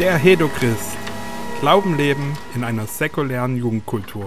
[0.00, 0.98] Der Hedochrist.
[1.60, 4.26] Glauben leben in einer säkulären Jugendkultur.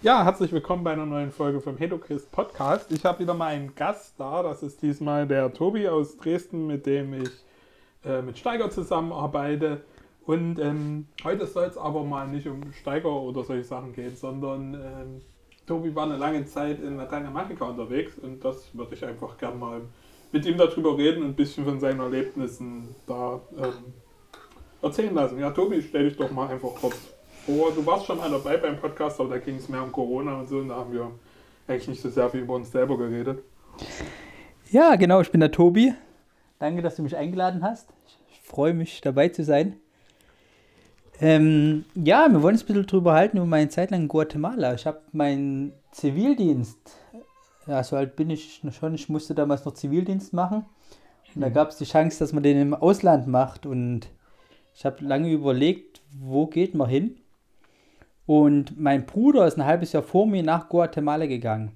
[0.00, 2.92] Ja, herzlich willkommen bei einer neuen Folge vom Hedochrist Podcast.
[2.92, 4.44] Ich habe wieder mal einen Gast da.
[4.44, 7.30] Das ist diesmal der Tobi aus Dresden, mit dem ich
[8.04, 9.80] äh, mit Steiger zusammenarbeite.
[10.24, 14.74] Und ähm, heute soll es aber mal nicht um Steiger oder solche Sachen gehen, sondern
[14.74, 15.20] ähm,
[15.66, 19.80] Tobi war eine lange Zeit in Lateinamerika unterwegs und das würde ich einfach gerne mal
[20.32, 23.92] mit ihm darüber reden und ein bisschen von seinen Erlebnissen da ähm,
[24.82, 25.38] erzählen lassen.
[25.38, 26.96] Ja, Tobi, stell dich doch mal einfach kurz
[27.46, 27.72] vor.
[27.72, 30.48] Du warst schon mal dabei beim Podcast, aber da ging es mehr um Corona und
[30.48, 31.10] so und da haben wir
[31.66, 33.42] eigentlich nicht so sehr viel über uns selber geredet.
[34.70, 35.94] Ja, genau, ich bin der Tobi.
[36.58, 37.88] Danke, dass du mich eingeladen hast.
[38.30, 39.76] Ich freue mich, dabei zu sein.
[41.20, 44.74] Ähm, ja, wir wollen uns ein bisschen drüber halten über meine Zeit lang in Guatemala.
[44.74, 46.78] Ich habe meinen Zivildienst,
[47.68, 50.64] ja, so alt bin ich schon, ich musste damals noch Zivildienst machen.
[51.34, 53.66] Und da gab es die Chance, dass man den im Ausland macht.
[53.66, 54.08] Und
[54.74, 57.16] ich habe lange überlegt, wo geht man hin?
[58.26, 61.72] Und mein Bruder ist ein halbes Jahr vor mir nach Guatemala gegangen.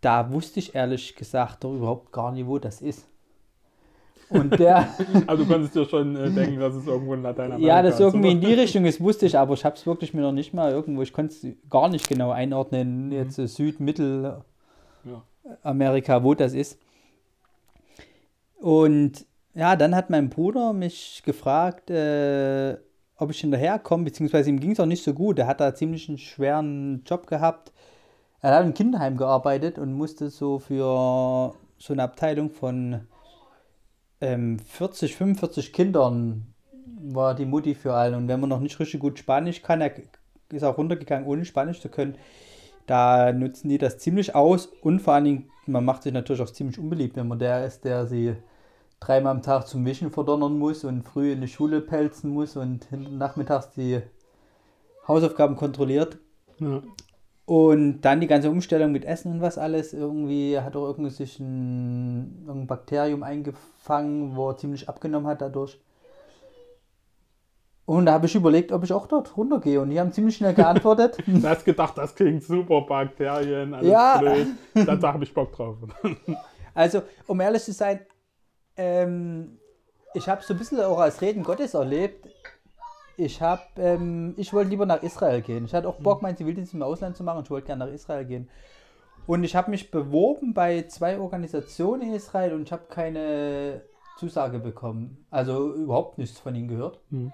[0.00, 3.06] Da wusste ich ehrlich gesagt doch überhaupt gar nicht, wo das ist.
[4.30, 4.88] Und der.
[5.26, 8.30] also du konntest dir schon äh, denken, dass es irgendwo in Lateinamerika Ja, das irgendwie
[8.30, 10.70] in die Richtung ist, wusste ich, aber ich habe es wirklich mir noch nicht mal
[10.70, 13.12] irgendwo, ich konnte es gar nicht genau einordnen, mhm.
[13.12, 14.42] jetzt Süd-, Mittel-,
[15.04, 15.22] ja.
[15.62, 16.78] Amerika, wo das ist.
[18.58, 22.76] Und ja, dann hat mein Bruder mich gefragt, äh,
[23.16, 25.38] ob ich hinterherkomme, beziehungsweise ihm ging es auch nicht so gut.
[25.38, 27.72] Er hat da ziemlich einen schweren Job gehabt.
[28.40, 33.06] Er hat im Kinderheim gearbeitet und musste so für so eine Abteilung von
[34.20, 36.54] ähm, 40, 45 Kindern
[37.02, 38.16] war die Mutti für alle.
[38.16, 39.92] Und wenn man noch nicht richtig gut Spanisch kann, er
[40.50, 42.16] ist auch runtergegangen, ohne Spanisch zu können,
[42.90, 44.66] da nutzen die das ziemlich aus.
[44.82, 47.84] Und vor allen Dingen, man macht sich natürlich auch ziemlich unbeliebt, wenn man der ist,
[47.84, 48.34] der sie
[48.98, 52.88] dreimal am Tag zum Wischen verdonnern muss und früh in die Schule pelzen muss und
[52.90, 54.00] nachmittags die
[55.06, 56.18] Hausaufgaben kontrolliert.
[56.58, 56.82] Ja.
[57.46, 59.92] Und dann die ganze Umstellung mit Essen und was alles.
[59.92, 65.80] Irgendwie hat er irgendwie sich ein, ein Bakterium eingefangen, wo er ziemlich abgenommen hat dadurch.
[67.86, 69.80] Und da habe ich überlegt, ob ich auch dort runtergehe.
[69.80, 71.18] Und die haben ziemlich schnell geantwortet.
[71.26, 74.18] du hast gedacht, das klingt super, Bakterien, alles ja.
[74.18, 74.46] blöd.
[74.74, 75.76] Da habe ich Bock drauf.
[76.74, 78.00] also, um ehrlich zu sein,
[78.76, 79.58] ähm,
[80.14, 82.28] ich habe so ein bisschen auch als Reden Gottes erlebt
[83.20, 85.66] ich habe, ähm, ich wollte lieber nach Israel gehen.
[85.66, 87.42] Ich hatte auch Bock, meinen Zivildienst im Ausland zu machen.
[87.44, 88.48] Ich wollte gerne nach Israel gehen.
[89.26, 93.82] Und ich habe mich beworben bei zwei Organisationen in Israel und ich habe keine
[94.18, 95.26] Zusage bekommen.
[95.30, 97.00] Also überhaupt nichts von ihnen gehört.
[97.10, 97.32] Mhm.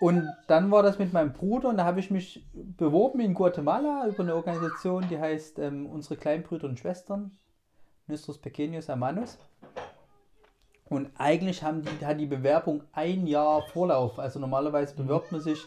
[0.00, 4.06] Und dann war das mit meinem Bruder und da habe ich mich beworben in Guatemala
[4.08, 7.38] über eine Organisation, die heißt ähm, Unsere Kleinbrüder und Schwestern,
[8.06, 9.38] Nuestros Pequeños Hermanos.
[10.86, 14.18] Und eigentlich haben die, hat die Bewerbung ein Jahr Vorlauf.
[14.18, 15.06] Also normalerweise mhm.
[15.06, 15.64] bewirbt man sich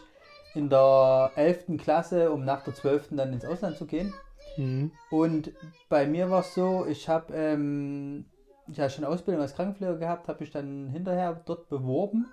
[0.54, 1.78] in der 11.
[1.78, 3.08] Klasse, um nach der 12.
[3.12, 4.14] dann ins Ausland zu gehen.
[4.56, 4.92] Mhm.
[5.10, 5.52] Und
[5.88, 8.26] bei mir war es so, ich habe ähm,
[8.70, 12.26] ich habe schon Ausbildung als Krankenpfleger gehabt, habe mich dann hinterher dort beworben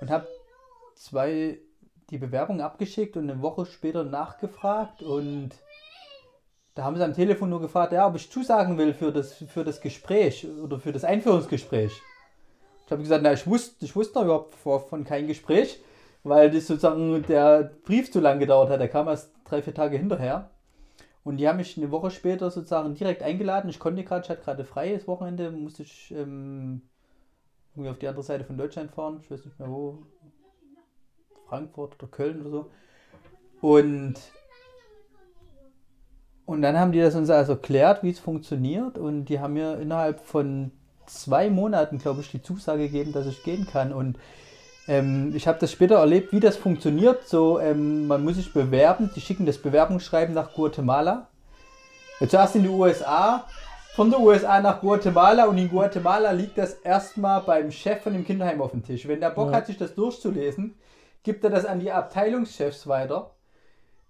[0.00, 0.26] und habe
[0.96, 1.60] zwei
[2.10, 5.50] die Bewerbung abgeschickt und eine Woche später nachgefragt und
[6.74, 9.64] da haben sie am Telefon nur gefragt, ja, ob ich zusagen will für das, für
[9.64, 12.02] das Gespräch oder für das Einführungsgespräch.
[12.84, 15.80] Ich habe gesagt, na, ich wusste, ich wusste überhaupt von keinem Gespräch,
[16.22, 18.80] weil das sozusagen der Brief zu lang gedauert hat.
[18.80, 20.50] Der kam erst drei, vier Tage hinterher.
[21.24, 23.70] Und die haben mich eine Woche später sozusagen direkt eingeladen.
[23.70, 26.82] Ich konnte gerade, ich hatte gerade freies Wochenende, musste ich ähm,
[27.74, 29.18] irgendwie auf die andere Seite von Deutschland fahren.
[29.22, 30.06] Ich weiß nicht mehr wo.
[31.48, 32.70] Frankfurt oder Köln oder so.
[33.60, 34.14] Und,
[36.44, 38.98] und dann haben die das uns also erklärt, wie es funktioniert.
[38.98, 40.72] Und die haben mir innerhalb von
[41.06, 43.92] zwei Monaten, glaube ich, die Zusage gegeben, dass ich gehen kann.
[43.92, 44.18] Und
[44.88, 47.26] ähm, ich habe das später erlebt, wie das funktioniert.
[47.26, 51.28] So, ähm, man muss sich bewerben, die schicken das Bewerbungsschreiben nach Guatemala.
[52.28, 53.44] Zuerst in die USA,
[53.94, 58.24] von der USA nach Guatemala und in Guatemala liegt das erstmal beim Chef von dem
[58.24, 59.06] Kinderheim auf dem Tisch.
[59.06, 59.56] Wenn der Bock ja.
[59.56, 60.74] hat, sich das durchzulesen,
[61.26, 63.34] gibt er das an die Abteilungschefs weiter.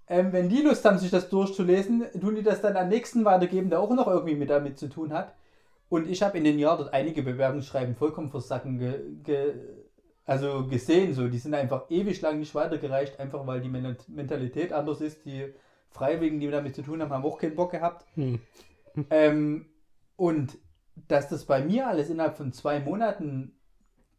[0.07, 3.71] Ähm, wenn die Lust haben, sich das durchzulesen, tun die das dann am nächsten weitergeben,
[3.71, 5.35] der auch noch irgendwie mit damit zu tun hat.
[5.89, 9.55] Und ich habe in den Jahren dort einige Bewerbungsschreiben vollkommen versacken ge, ge,
[10.27, 11.15] also gesehen.
[11.15, 11.29] So.
[11.29, 15.25] Die sind einfach ewig lang nicht weitergereicht, einfach weil die Mentalität anders ist.
[15.25, 15.55] Die
[15.89, 18.05] Freiwilligen, die damit zu tun haben, haben auch keinen Bock gehabt.
[18.15, 18.41] Hm.
[19.09, 19.67] Ähm,
[20.17, 20.59] und
[21.09, 23.59] dass das bei mir alles innerhalb von zwei Monaten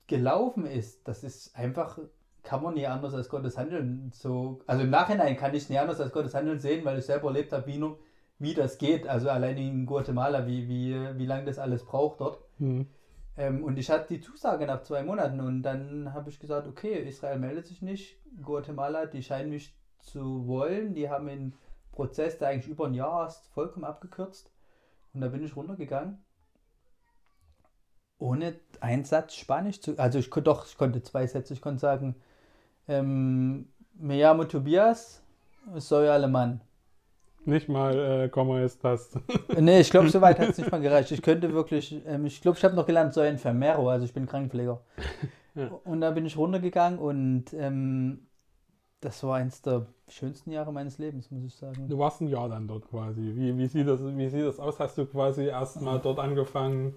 [0.07, 1.99] gelaufen ist, das ist einfach,
[2.47, 4.61] kann man nie anders als Gottes Handeln so.
[4.67, 7.27] Also im Nachhinein kann ich es nie anders als Gottes Handeln sehen, weil ich selber
[7.27, 7.99] erlebt habe, wie nur
[8.39, 9.05] wie das geht.
[9.05, 12.39] Also allein in Guatemala, wie, wie, wie lange das alles braucht dort.
[12.59, 12.87] Mhm.
[13.35, 17.03] Ähm, und ich hatte die Zusage nach zwei Monaten und dann habe ich gesagt, okay,
[17.03, 21.53] Israel meldet sich nicht, Guatemala, die scheinen mich zu wollen, die haben den
[21.91, 24.53] Prozess, der eigentlich über ein Jahr ist, vollkommen abgekürzt.
[25.13, 26.23] Und da bin ich runtergegangen
[28.19, 29.97] ohne einen Satz Spanisch zu.
[29.97, 31.53] Also ich doch, ich konnte zwei Sätze.
[31.53, 32.15] Ich konnte sagen,
[32.87, 35.21] ähm, me llamo Tobias,
[35.77, 36.61] soy alemán.
[37.45, 39.11] Nicht mal, äh, Komma ist das.
[39.57, 41.11] nee, ich glaube, so weit hat es nicht mal gereicht.
[41.11, 44.25] Ich könnte wirklich, ähm, ich glaube, ich habe noch gelernt, soy enfermero, also ich bin
[44.25, 44.81] Krankenpfleger.
[45.55, 45.71] Ja.
[45.85, 48.27] Und da bin ich runtergegangen und ähm,
[48.99, 51.87] das war eins der schönsten Jahre meines Lebens, muss ich sagen.
[51.87, 53.21] Du warst ein Jahr dann dort quasi.
[53.21, 54.79] Wie, wie, sieht, das, wie sieht das aus?
[54.79, 56.95] Hast du quasi erstmal dort angefangen,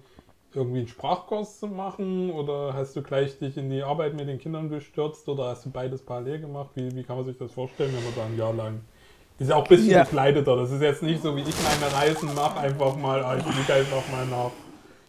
[0.53, 4.39] irgendwie einen Sprachkurs zu machen oder hast du gleich dich in die Arbeit mit den
[4.39, 6.71] Kindern gestürzt oder hast du beides parallel gemacht?
[6.75, 8.81] Wie, wie kann man sich das vorstellen, wenn man da ein Jahr lang
[9.41, 10.03] ist ja auch ein bisschen ja.
[10.03, 10.55] gekleideter.
[10.55, 13.73] Das ist jetzt nicht so, wie ich meine Reisen mache, einfach mal, ah, ich fliege
[13.73, 14.51] einfach mal nach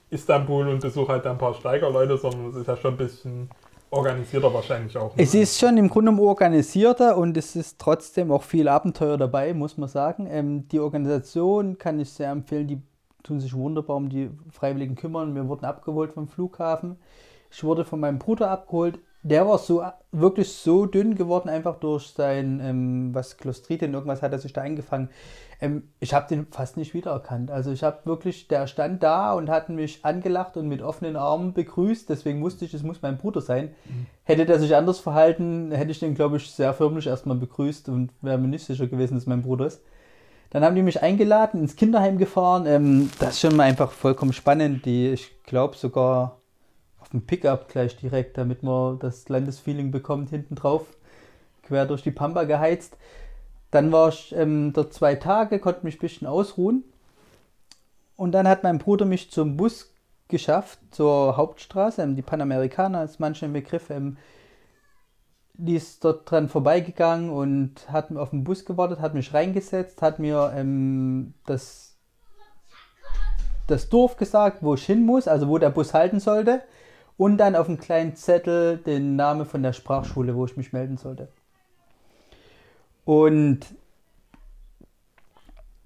[0.09, 3.51] Istanbul und besuche halt ein paar Steigerleute, sondern es ist ja schon ein bisschen
[3.91, 5.15] organisierter wahrscheinlich auch.
[5.15, 5.23] Ne?
[5.23, 9.77] Es ist schon im Grunde organisierter und es ist trotzdem auch viel Abenteuer dabei, muss
[9.77, 10.27] man sagen.
[10.31, 12.81] Ähm, die Organisation kann ich sehr empfehlen, die
[13.23, 15.35] tun sich wunderbar um die Freiwilligen kümmern.
[15.35, 16.97] Wir wurden abgeholt vom Flughafen.
[17.51, 18.99] Ich wurde von meinem Bruder abgeholt.
[19.25, 24.33] Der war so wirklich so dünn geworden, einfach durch sein, ähm, was Clostridium, irgendwas hat
[24.33, 25.11] er sich da eingefangen.
[25.61, 27.53] Ähm, ich habe den fast nicht wiedererkannt.
[27.53, 31.53] Also ich habe wirklich, der stand da und hat mich angelacht und mit offenen Armen
[31.53, 32.09] begrüßt.
[32.09, 33.67] Deswegen wusste ich, es muss mein Bruder sein.
[33.85, 34.07] Mhm.
[34.25, 38.11] Hätte der sich anders verhalten, hätte ich den, glaube ich, sehr förmlich erstmal begrüßt und
[38.23, 39.83] wäre mir nicht sicher gewesen, dass mein Bruder ist.
[40.53, 42.67] Dann haben die mich eingeladen, ins Kinderheim gefahren.
[42.67, 44.85] Ähm, das ist schon mal einfach vollkommen spannend.
[44.85, 46.41] Die, ich glaube sogar
[47.01, 50.85] auf dem Pickup gleich direkt, damit man das Landesfeeling bekommt, hinten drauf,
[51.63, 52.99] quer durch die Pampa geheizt.
[53.71, 56.85] Dann war ich ähm, dort zwei Tage, konnte mich ein bisschen ausruhen.
[58.17, 59.91] Und dann hat mein Bruder mich zum Bus
[60.29, 62.03] geschafft, zur Hauptstraße.
[62.03, 63.89] Ähm, die Panamerikaner ist manchmal ein Begriff.
[63.89, 64.19] Ähm,
[65.55, 70.19] die ist dort dran vorbeigegangen und hat auf den Bus gewartet, hat mich reingesetzt, hat
[70.19, 71.97] mir ähm, das,
[73.67, 76.63] das Dorf gesagt, wo ich hin muss, also wo der Bus halten sollte.
[77.19, 80.97] Und dann auf einem kleinen Zettel den Namen von der Sprachschule, wo ich mich melden
[80.97, 81.29] sollte.
[83.05, 83.61] Und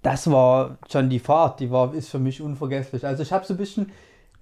[0.03, 3.05] das war schon die Fahrt, die war, ist für mich unvergesslich.
[3.05, 3.91] Also ich habe so ein bisschen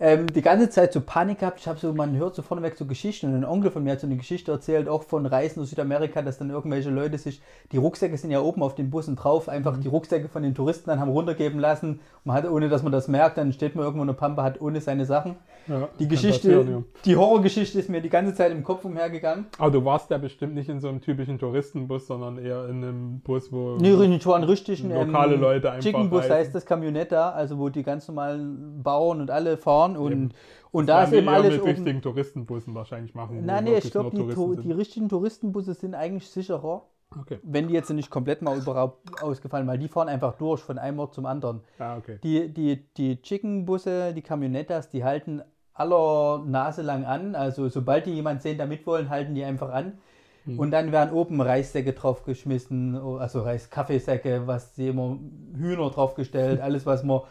[0.00, 1.60] ähm, die ganze Zeit so Panik gehabt.
[1.60, 4.00] Ich habe so, man hört so vorneweg so Geschichten und ein Onkel von mir hat
[4.00, 7.76] so eine Geschichte erzählt, auch von Reisen durch Südamerika, dass dann irgendwelche Leute sich, die
[7.76, 9.82] Rucksäcke sind ja oben auf den Bussen drauf, einfach mhm.
[9.82, 12.00] die Rucksäcke von den Touristen dann haben runtergeben lassen.
[12.24, 14.60] Man hat, ohne dass man das merkt, dann steht man irgendwo in der Pampa, hat
[14.60, 15.36] ohne seine Sachen.
[15.66, 19.46] Ja, die Geschichte, die Horrorgeschichte ist mir die ganze Zeit im Kopf umhergegangen.
[19.58, 23.20] Aber du warst ja bestimmt nicht in so einem typischen Touristenbus, sondern eher in einem
[23.20, 26.66] Bus, wo nee, ich war ein richtigen lokale ähm, Leute einfach Chicken Bus heißt das
[26.66, 30.32] Camionetta, also wo die ganz normalen Bauern und alle fahren und eben.
[30.70, 31.56] Und das da ist eben alles.
[31.56, 33.46] mit richtigen Touristenbussen wahrscheinlich machen.
[33.46, 36.82] Nein, nee, ich glaube, die, die richtigen Touristenbusse sind eigentlich sicherer.
[37.20, 37.38] Okay.
[37.44, 40.98] Wenn die jetzt nicht komplett mal überhaupt ausgefallen, weil die fahren einfach durch von einem
[40.98, 41.60] Ort zum anderen.
[41.78, 42.18] Ah, okay.
[42.24, 45.42] Die, die, die Chicken-Busse, die Camionettas, die halten
[45.74, 47.34] aller Nase lang an.
[47.34, 49.98] Also sobald die jemand sehen, da mitwollen, halten die einfach an.
[50.44, 50.58] Hm.
[50.58, 55.18] Und dann werden oben Reissäcke draufgeschmissen, also Reiskaffeesäcke, was sie immer
[55.56, 57.22] Hühner draufgestellt, alles was man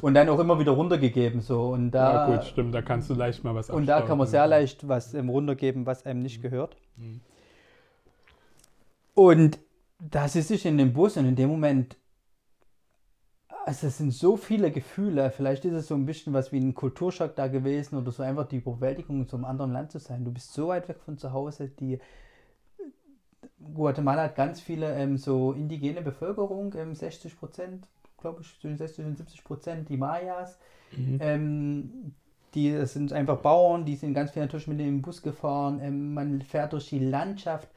[0.00, 3.14] und dann auch immer wieder runtergegeben so und da ja gut stimmt da kannst du
[3.14, 6.42] leicht mal was und da kann man sehr leicht was ähm, runtergeben was einem nicht
[6.42, 7.20] gehört mhm.
[9.14, 9.58] und
[9.98, 11.96] da sitze ich in dem Bus und in dem Moment
[13.66, 15.30] also es sind so viele Gefühle.
[15.30, 18.48] Vielleicht ist es so ein bisschen was wie ein Kulturschock da gewesen oder so einfach
[18.48, 20.24] die Überwältigung, in so einem anderen Land zu sein.
[20.24, 21.68] Du bist so weit weg von zu Hause.
[21.68, 22.00] Die
[23.74, 27.86] Guatemala hat ganz viele ähm, so indigene Bevölkerung, ähm, 60 Prozent,
[28.20, 30.58] glaube ich, zwischen 60 und 70 Prozent, die Mayas.
[30.96, 31.18] Mhm.
[31.20, 32.14] Ähm,
[32.54, 35.80] die das sind einfach Bauern, die sind ganz viel natürlich mit dem Bus gefahren.
[35.80, 37.68] Ähm, man fährt durch die Landschaft.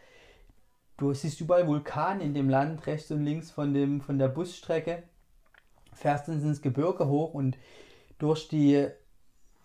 [0.97, 5.03] Du siehst überall Vulkane in dem Land, rechts und links von, dem, von der Busstrecke
[5.95, 7.57] fährst dann ins Gebirge hoch und
[8.19, 8.87] durch die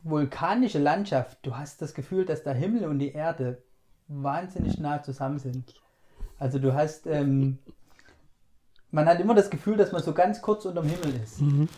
[0.02, 3.62] vulkanische Landschaft, du hast das Gefühl, dass der Himmel und die Erde
[4.08, 5.74] wahnsinnig nah zusammen sind.
[6.38, 7.58] Also du hast, ähm,
[8.90, 11.40] man hat immer das Gefühl, dass man so ganz kurz unterm Himmel ist.
[11.40, 11.68] Mhm.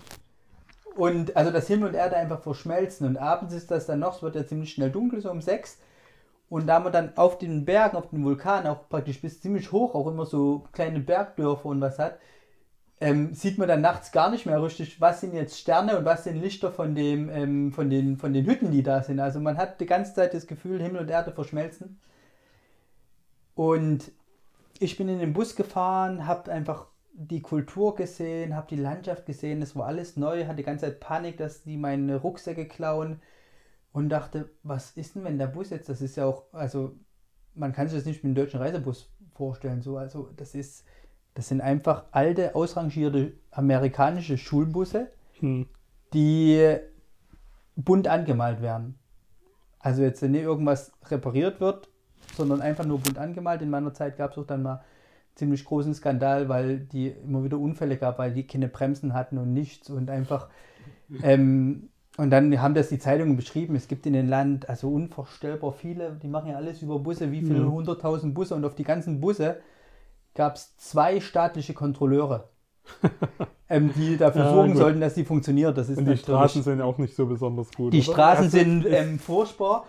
[0.97, 3.07] Und also dass Himmel und Erde einfach verschmelzen.
[3.07, 5.79] Und abends ist das dann noch, es wird ja ziemlich schnell dunkel, so um sechs.
[6.49, 9.95] Und da man dann auf den Bergen, auf den Vulkan auch praktisch bis ziemlich hoch
[9.95, 12.19] auch immer so kleine Bergdörfer und was hat,
[13.01, 16.25] ähm, sieht man dann nachts gar nicht mehr richtig, was sind jetzt Sterne und was
[16.25, 19.21] sind Lichter von, dem, ähm, von, den, von den Hütten, die da sind.
[19.21, 21.99] Also man hat die ganze Zeit das Gefühl, Himmel und Erde verschmelzen.
[23.55, 24.13] Und
[24.81, 26.87] ich bin in den Bus gefahren, habe einfach
[27.29, 31.01] die Kultur gesehen, habe die Landschaft gesehen, es war alles neu, hatte die ganze Zeit
[31.01, 33.21] Panik, dass die meine Rucksäcke klauen.
[33.93, 36.95] und dachte, was ist denn, wenn der Bus jetzt, das ist ja auch, also
[37.55, 40.85] man kann sich das nicht mit dem deutschen Reisebus vorstellen, so, also das ist,
[41.35, 45.11] das sind einfach alte, ausrangierte amerikanische Schulbusse,
[45.41, 45.67] Hm.
[46.15, 46.77] die
[47.77, 48.99] bunt angemalt werden.
[49.81, 51.89] Also jetzt nicht irgendwas repariert wird,
[52.37, 53.63] sondern einfach nur bunt angemalt.
[53.63, 54.85] In meiner Zeit gab es auch dann mal
[55.41, 59.55] ziemlich großen Skandal, weil die immer wieder Unfälle gab, weil die keine Bremsen hatten und
[59.55, 60.51] nichts und einfach
[61.23, 65.73] ähm, und dann haben das die Zeitungen beschrieben, es gibt in dem Land also unvorstellbar
[65.73, 67.71] viele, die machen ja alles über Busse, wie viele Mhm.
[67.71, 69.61] hunderttausend Busse und auf die ganzen Busse
[70.35, 72.51] gab es zwei staatliche Kontrolleure,
[73.69, 74.77] ähm, die dafür Ja, sorgen gut.
[74.77, 75.77] sollten, dass die funktioniert.
[75.79, 77.93] Das ist Und die Straßen sind auch nicht so besonders gut.
[77.93, 78.05] die oder?
[78.05, 79.87] Straßen sind ähm, furchtbar.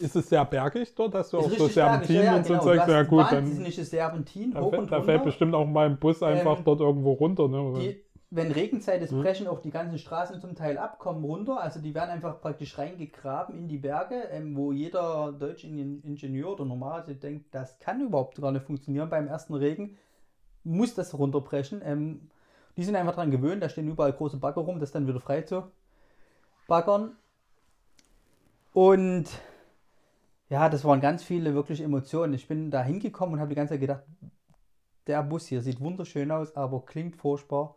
[0.00, 2.52] Ist es sehr bergig dort, dass du Ist auch so Serpentinen ja, ja, und so
[2.54, 2.64] genau.
[2.64, 2.84] Zeugs?
[2.86, 6.22] Du Ja hast gut, dann Serpentin, da, fällt- und da fällt bestimmt auch mein Bus
[6.22, 7.48] einfach Ähm, dort irgendwo runter.
[7.48, 7.72] Ne?
[7.80, 9.22] Die, wenn Regenzeit ist, Mhm.
[9.22, 11.60] brechen auch die ganzen Straßen zum Teil ab, kommen runter.
[11.60, 16.52] Also die werden einfach praktisch reingegraben in die Berge, ähm, wo jeder deutsche In- Ingenieur
[16.52, 19.10] oder Normalerweise denkt, das kann überhaupt gar nicht funktionieren.
[19.10, 19.96] Beim ersten Regen
[20.62, 21.82] muss das runterbrechen.
[21.84, 22.30] Ähm,
[22.76, 25.42] die sind einfach daran gewöhnt, da stehen überall große Bagger rum, das dann wieder frei
[25.42, 25.64] zu
[26.68, 27.16] baggern.
[28.72, 29.24] Und
[30.50, 32.34] ja, das waren ganz viele wirklich Emotionen.
[32.34, 34.02] Ich bin da hingekommen und habe die ganze Zeit gedacht,
[35.06, 37.76] der Bus hier sieht wunderschön aus, aber klingt furchtbar.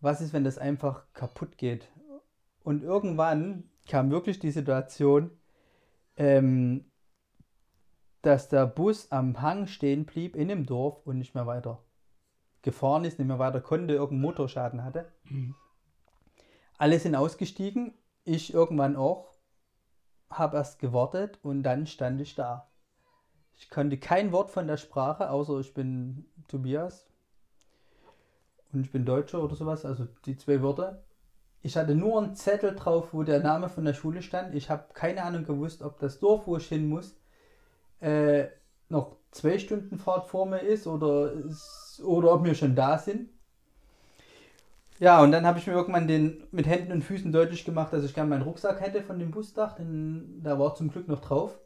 [0.00, 1.88] Was ist, wenn das einfach kaputt geht?
[2.64, 5.30] Und irgendwann kam wirklich die Situation,
[6.16, 6.90] ähm,
[8.22, 11.84] dass der Bus am Hang stehen blieb in dem Dorf und nicht mehr weiter
[12.62, 15.12] gefahren ist, nicht mehr weiter konnte, irgendeinen Motorschaden hatte.
[15.24, 15.54] Mhm.
[16.78, 19.35] Alle sind ausgestiegen, ich irgendwann auch,
[20.30, 22.68] habe erst gewartet und dann stand ich da.
[23.56, 27.06] Ich konnte kein Wort von der Sprache, außer ich bin Tobias
[28.72, 31.02] und ich bin Deutscher oder sowas, also die zwei Wörter.
[31.62, 34.54] Ich hatte nur einen Zettel drauf, wo der Name von der Schule stand.
[34.54, 37.18] Ich habe keine Ahnung gewusst, ob das Dorf, wo ich hin muss,
[38.00, 38.46] äh,
[38.88, 43.30] noch zwei Stunden Fahrt vor mir ist oder, ist- oder ob wir schon da sind.
[44.98, 48.04] Ja, und dann habe ich mir irgendwann den mit Händen und Füßen deutlich gemacht, dass
[48.04, 51.58] ich gerne meinen Rucksack hätte von dem Busdach, denn da war zum Glück noch drauf.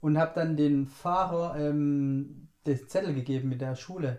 [0.00, 4.18] Und habe dann den Fahrer ähm, das Zettel gegeben mit der Schule.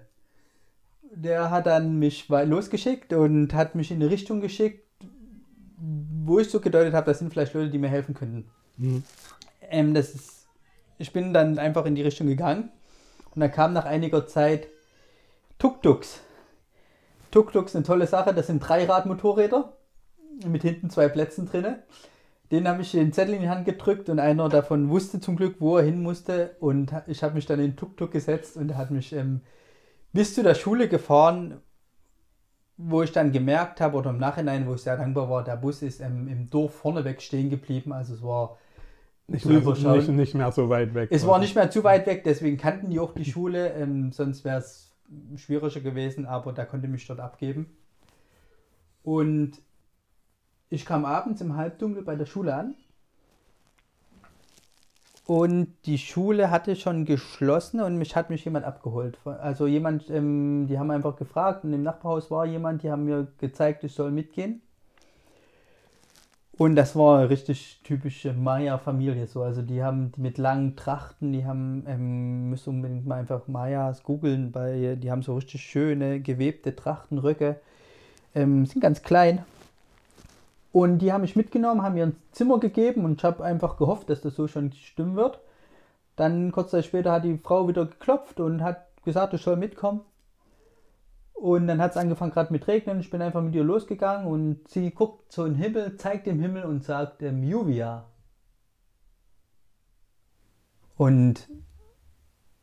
[1.01, 4.85] Der hat dann mich losgeschickt und hat mich in eine Richtung geschickt,
[5.77, 8.45] wo ich so gedeutet habe, das sind vielleicht Leute, die mir helfen könnten.
[8.77, 9.03] Mhm.
[9.69, 10.47] Ähm, das ist,
[10.99, 12.69] ich bin dann einfach in die Richtung gegangen
[13.33, 14.67] und dann kam nach einiger Zeit
[15.57, 16.21] Tuk-Tuks.
[17.31, 19.73] Tuk-Tuks eine tolle Sache, das sind Dreiradmotorräder
[20.47, 21.83] mit hinten zwei Plätzen drinne.
[22.51, 25.55] Den habe ich den Zettel in die Hand gedrückt und einer davon wusste zum Glück,
[25.59, 28.77] wo er hin musste und ich habe mich dann in den Tuk-Tuk gesetzt und er
[28.77, 29.41] hat mich ähm,
[30.11, 31.61] bis zu der Schule gefahren,
[32.75, 35.81] wo ich dann gemerkt habe oder im Nachhinein, wo ich sehr dankbar war, der Bus
[35.81, 38.57] ist ähm, im Dorf vorneweg stehen geblieben, also es war
[39.27, 41.09] Nicht, mehr, nicht, nicht mehr so weit weg.
[41.11, 44.43] Es war nicht mehr zu weit weg, deswegen kannten die auch die Schule, ähm, sonst
[44.43, 44.90] wäre es
[45.35, 47.65] schwieriger gewesen, aber da konnte mich dort abgeben.
[49.03, 49.61] Und
[50.69, 52.75] ich kam abends im Halbdunkel bei der Schule an.
[55.25, 59.17] Und die Schule hatte schon geschlossen und mich hat mich jemand abgeholt.
[59.25, 63.27] Also jemand, ähm, die haben einfach gefragt und im Nachbarhaus war jemand, die haben mir
[63.37, 64.61] gezeigt, ich soll mitgehen.
[66.61, 69.41] Und das war richtig typische Maya-Familie so.
[69.41, 74.03] Also die haben die mit langen Trachten, die haben, ähm, müsst unbedingt mal einfach Mayas
[74.03, 77.59] googeln, bei, die haben so richtig schöne gewebte Trachtenröcke,
[78.35, 79.43] ähm, sind ganz klein.
[80.71, 84.11] Und die haben mich mitgenommen, haben mir ein Zimmer gegeben und ich habe einfach gehofft,
[84.11, 85.39] dass das so schon stimmen wird.
[86.15, 90.01] Dann kurz Zeit später hat die Frau wieder geklopft und hat gesagt, ich soll mitkommen.
[91.41, 92.99] Und dann hat es angefangen gerade mit Regnen.
[92.99, 96.39] Ich bin einfach mit ihr losgegangen und sie guckt so in den Himmel, zeigt dem
[96.39, 98.05] Himmel und sagt ähm, Juvia.
[100.97, 101.49] Und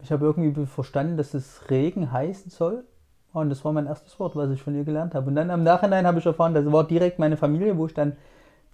[0.01, 2.85] ich habe irgendwie verstanden, dass es Regen heißen soll.
[3.33, 5.27] Und das war mein erstes Wort, was ich von ihr gelernt habe.
[5.27, 8.17] Und dann im Nachhinein habe ich erfahren, das war direkt meine Familie, wo ich dann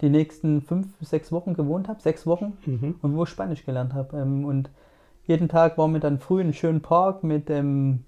[0.01, 1.99] die nächsten fünf, sechs Wochen gewohnt habe.
[1.99, 2.55] Sechs Wochen.
[2.67, 2.99] Mhm.
[3.01, 4.17] Und wo ich Spanisch gelernt habe.
[4.17, 4.69] Ähm, und
[5.23, 8.05] jeden Tag waren wir dann früh in einem schönen Park mit ähm,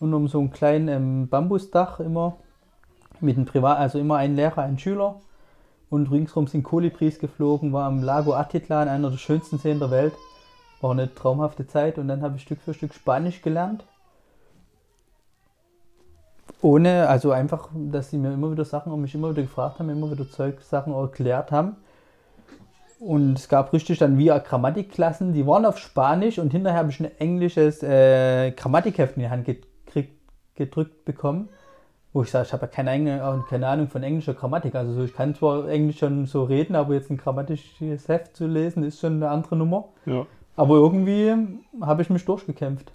[0.00, 2.36] unter so einem kleinen ähm, Bambusdach immer.
[3.20, 5.20] Mit einem Privat, also immer ein Lehrer, ein Schüler.
[5.90, 10.14] Und ringsrum sind Kolibris geflogen, war am Lago Atitlan, einer der schönsten Seen der Welt.
[10.80, 13.84] War eine traumhafte Zeit und dann habe ich Stück für Stück Spanisch gelernt.
[16.62, 19.90] Ohne, also einfach, dass sie mir immer wieder Sachen und mich immer wieder gefragt haben,
[19.90, 21.76] immer wieder Zeug, Sachen erklärt haben.
[23.00, 27.00] Und es gab richtig dann wie Grammatikklassen, die waren auf Spanisch und hinterher habe ich
[27.00, 29.69] ein englisches äh, Grammatikheft in die Hand gekriegt,
[30.64, 31.48] gedrückt bekommen.
[32.12, 34.74] wo ich sage, ich habe ja keine, eigene, keine Ahnung von englischer Grammatik.
[34.74, 38.46] Also so, ich kann zwar Englisch schon so reden, aber jetzt ein grammatisches Heft zu
[38.48, 39.84] lesen, ist schon eine andere Nummer.
[40.06, 40.26] Ja.
[40.56, 41.34] Aber irgendwie
[41.80, 42.92] habe ich mich durchgekämpft.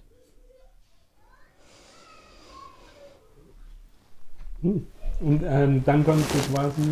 [4.62, 4.86] Hm.
[5.20, 6.90] Und ähm, dann konntest du quasi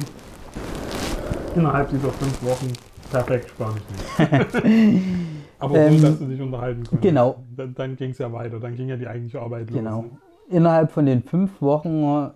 [1.54, 2.73] innerhalb dieser fünf Wochen
[3.11, 3.83] perfekt Spanisch
[4.19, 5.31] lernen.
[5.59, 7.02] Aber Ähm, so, dass du dich unterhalten konntest.
[7.02, 7.37] genau.
[7.57, 8.59] Dann, dann ging es ja weiter.
[8.61, 9.78] Dann ging ja die eigentliche Arbeit los.
[9.78, 10.04] Genau.
[10.49, 10.57] Ne?
[10.57, 12.31] Innerhalb von den fünf Wochen,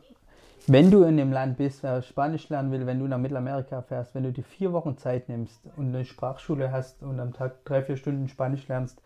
[0.66, 4.14] wenn du in dem Land bist, wer Spanisch lernen will, wenn du nach Mittelamerika fährst,
[4.14, 7.82] wenn du dir vier Wochen Zeit nimmst und eine Sprachschule hast und am Tag drei,
[7.82, 9.00] vier Stunden Spanisch lernst,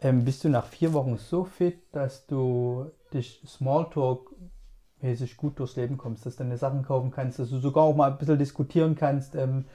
[0.00, 5.96] ähm, bist du nach vier Wochen so fit, dass du dich Smalltalk-mäßig gut durchs Leben
[5.96, 8.96] kommst, dass du deine Sachen kaufen kannst, dass du sogar auch mal ein bisschen diskutieren
[8.96, 9.36] kannst.
[9.36, 9.66] Ähm,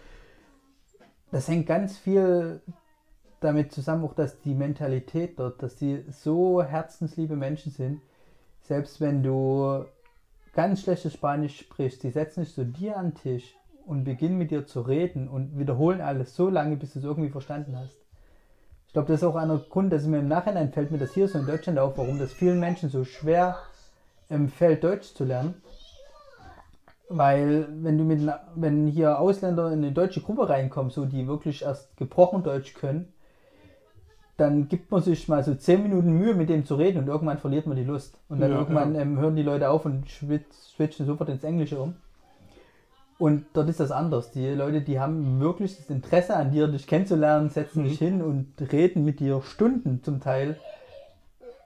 [1.32, 2.62] das hängt ganz viel
[3.40, 8.02] damit zusammen, auch dass die Mentalität dort, dass die so herzensliebe Menschen sind,
[8.62, 9.86] selbst wenn du
[10.54, 14.52] ganz schlechtes Spanisch sprichst, die setzen sich zu dir an den Tisch und beginnen mit
[14.52, 17.96] dir zu reden und wiederholen alles so lange, bis du es irgendwie verstanden hast.
[18.88, 21.28] Ich glaube, das ist auch einer Grund, dass mir im Nachhinein fällt mir das hier
[21.28, 23.58] so in Deutschland auf, warum das vielen Menschen so schwer
[24.30, 25.62] ähm, fällt, Deutsch zu lernen.
[27.10, 31.62] Weil wenn du mit, wenn hier Ausländer in eine deutsche Gruppe reinkommen, so die wirklich
[31.62, 33.14] erst gebrochen Deutsch können,
[34.38, 37.40] dann gibt man sich mal so 10 Minuten Mühe, mit dem zu reden und irgendwann
[37.40, 38.20] verliert man die Lust.
[38.30, 39.02] Und dann Ja, irgendwann ja.
[39.02, 41.96] Ähm, hören die Leute auf und switchen sofort ins Englische um.
[43.20, 44.30] Und dort ist das anders.
[44.32, 47.90] Die Leute, die haben wirklich das Interesse an dir, dich kennenzulernen, setzen Mhm.
[47.90, 50.58] sich hin und reden mit dir Stunden zum Teil,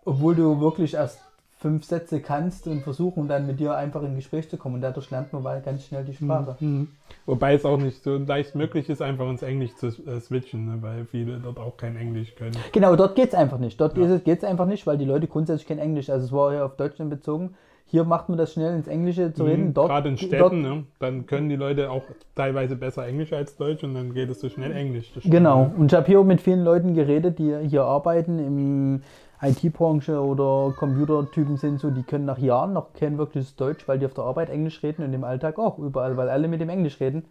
[0.06, 1.20] obwohl du wirklich erst
[1.62, 4.76] fünf Sätze kannst und versuchen dann mit dir einfach in Gespräch zu kommen.
[4.76, 6.56] Und dadurch lernt man mal ganz schnell die Sprache.
[6.60, 6.88] Mhm.
[7.28, 10.78] Wobei es auch nicht so leicht möglich ist, einfach ins Englisch zu äh, switchen, ne?
[10.82, 12.58] weil viele dort auch kein Englisch können.
[12.72, 13.80] Genau, dort geht es einfach nicht.
[13.80, 14.18] Dort Ja.
[14.18, 16.10] geht es einfach nicht, weil die Leute grundsätzlich kein Englisch.
[16.10, 17.54] Also es war ja auf Deutschland bezogen.
[17.86, 19.68] Hier macht man das schnell ins Englische zu reden.
[19.68, 19.74] Mhm.
[19.76, 20.84] Dort, Gerade in dort, Städten, ne?
[20.98, 22.04] dann können die Leute auch
[22.36, 25.12] teilweise besser Englisch als Deutsch und dann geht es so schnell Englisch.
[25.26, 25.66] Genau.
[25.66, 25.72] ne?
[25.78, 29.02] Und ich habe hier auch mit vielen Leuten geredet, die hier arbeiten im
[29.42, 34.06] IT-Branche oder Computertypen sind so, die können nach Jahren noch kein wirkliches Deutsch, weil die
[34.06, 37.00] auf der Arbeit Englisch reden und im Alltag auch überall, weil alle mit dem Englisch
[37.00, 37.26] reden.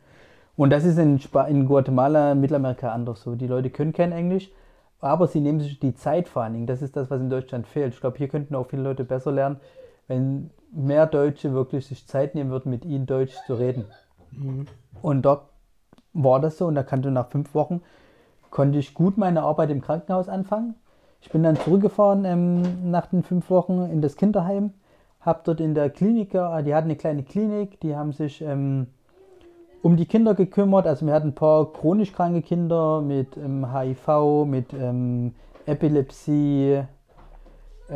[0.57, 3.37] Und das ist in, Spa in Guatemala, Mittelamerika anders so.
[3.37, 4.51] Die Leute können kein Englisch,
[5.01, 6.66] aber sie nehmen sich die Zeit vor allen Dingen.
[6.66, 7.94] Das ist das, was in Deutschland fehlt.
[7.94, 9.61] Ich glaube, hier könnten auch viele Leute besser lernen,
[10.09, 13.85] wenn mehr Deutsche wirklich sich Zeit nehmen würden, mit ihnen Deutsch zu reden.
[14.33, 14.66] Mhm.
[15.01, 15.44] Und dort
[16.12, 17.83] war das so und da kannte nach fünf Wochen,
[18.51, 20.75] konnte ich gut meine Arbeit im Krankenhaus anfangen.
[21.20, 24.72] Ich bin dann zurückgefahren ähm, nach den fünf Wochen in das Kinderheim,
[25.20, 28.87] habe dort in der Klinik, äh, die hatten eine kleine Klinik, die haben sich ähm,
[29.83, 30.87] um die Kinder gekümmert.
[30.87, 35.35] Also wir hatten ein paar chronisch kranke Kinder mit ähm, HIV, mit ähm,
[35.66, 36.83] Epilepsie,
[37.88, 37.94] äh,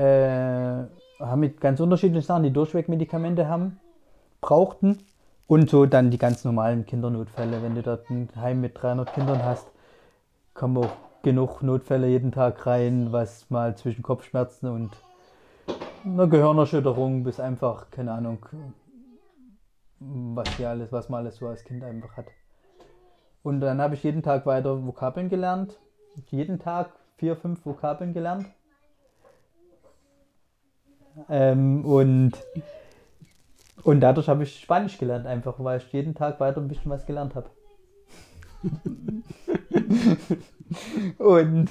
[1.20, 3.80] haben mit ganz unterschiedlichen Sachen, die Durchwegmedikamente haben,
[4.40, 4.98] brauchten.
[5.46, 7.62] Und so dann die ganz normalen Kindernotfälle.
[7.62, 9.66] Wenn du dort ein Heim mit 300 Kindern hast,
[10.54, 10.90] kommen auch
[11.24, 14.90] genug Notfälle jeden Tag rein, was mal zwischen Kopfschmerzen und
[16.04, 18.46] einer Gehirnerschütterung bis einfach, keine Ahnung,
[19.98, 22.26] was hier alles, was man alles so als Kind einfach hat.
[23.42, 25.78] Und dann habe ich jeden Tag weiter Vokabeln gelernt.
[26.30, 28.46] Jeden Tag vier, fünf Vokabeln gelernt.
[31.28, 32.32] Ähm, und,
[33.82, 37.06] und dadurch habe ich Spanisch gelernt, einfach weil ich jeden Tag weiter ein bisschen was
[37.06, 37.50] gelernt habe.
[41.18, 41.68] und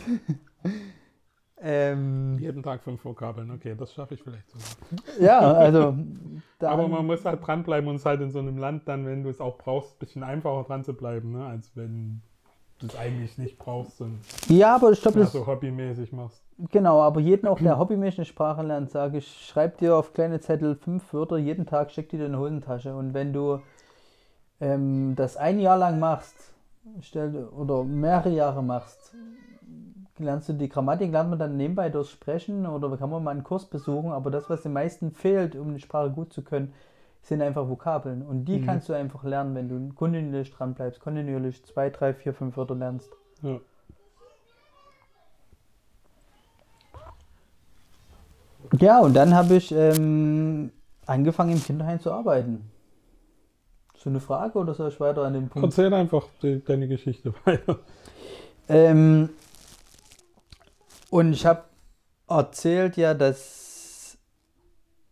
[1.65, 4.67] ähm, Jeden Tag fünf Vokabeln, okay, das schaffe ich vielleicht sogar.
[5.19, 5.95] ja, also
[6.59, 9.29] Aber man muss halt dranbleiben und es halt in so einem Land dann, wenn du
[9.29, 11.45] es auch brauchst, ein bisschen einfacher dran zu bleiben, ne?
[11.45, 12.21] als wenn
[12.79, 16.43] du es eigentlich nicht brauchst und ja, aber ich glaube, ja, das so hobbymäßig machst.
[16.69, 20.41] Genau, aber jeden auch, der hobbymäßig eine Sprache lernt, sage ich, schreib dir auf kleine
[20.41, 22.93] Zettel fünf Wörter jeden Tag, steck die in deine Hosentasche.
[22.93, 23.61] Und wenn du
[24.59, 26.52] ähm, das ein Jahr lang machst,
[27.01, 29.15] stell, oder mehrere Jahre machst,
[30.17, 33.43] lernst du die Grammatik, lernt man dann nebenbei durch Sprechen oder kann man mal einen
[33.43, 34.11] Kurs besuchen.
[34.11, 36.73] Aber das, was den meisten fehlt, um eine Sprache gut zu können,
[37.21, 38.21] sind einfach Vokabeln.
[38.21, 38.65] Und die Mhm.
[38.65, 42.75] kannst du einfach lernen, wenn du kontinuierlich dran bleibst, kontinuierlich zwei, drei, vier, fünf Wörter
[42.75, 43.09] lernst.
[43.41, 43.59] Ja.
[48.79, 50.71] Ja, und dann habe ich ähm,
[51.05, 52.71] angefangen im Kinderheim zu arbeiten.
[54.03, 55.65] So eine Frage oder soll ich weiter an dem Punkt?
[55.65, 57.79] Erzähl einfach die, deine Geschichte weiter.
[58.67, 59.29] Ähm,
[61.09, 61.63] und ich habe
[62.27, 64.17] erzählt ja, dass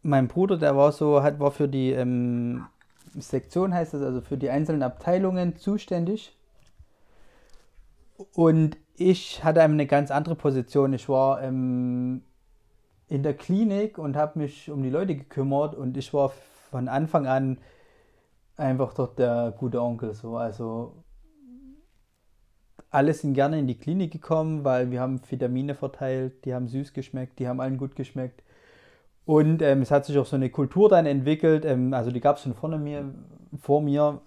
[0.01, 2.65] mein Bruder, der war so, hat, war für die ähm,
[3.17, 6.35] Sektion, heißt das, also für die einzelnen Abteilungen zuständig.
[8.33, 10.91] Und ich hatte eine ganz andere Position.
[10.91, 12.23] Ich war ähm,
[13.07, 16.33] in der Klinik und habe mich um die Leute gekümmert und ich war
[16.71, 17.57] von Anfang an
[18.61, 20.13] einfach dort der gute Onkel.
[20.13, 20.37] So.
[20.37, 21.03] Also
[22.89, 26.93] alle sind gerne in die Klinik gekommen, weil wir haben Vitamine verteilt, die haben süß
[26.93, 28.43] geschmeckt, die haben allen gut geschmeckt.
[29.25, 32.37] Und ähm, es hat sich auch so eine Kultur dann entwickelt, ähm, also die gab
[32.37, 33.13] es schon vor mir,
[33.61, 34.21] vor mir,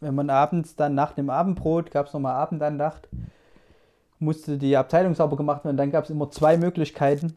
[0.00, 3.08] wenn man abends dann nach dem Abendbrot, gab es nochmal Abendandacht,
[4.18, 7.34] musste die Abteilung sauber gemacht werden, dann gab es immer zwei Möglichkeiten.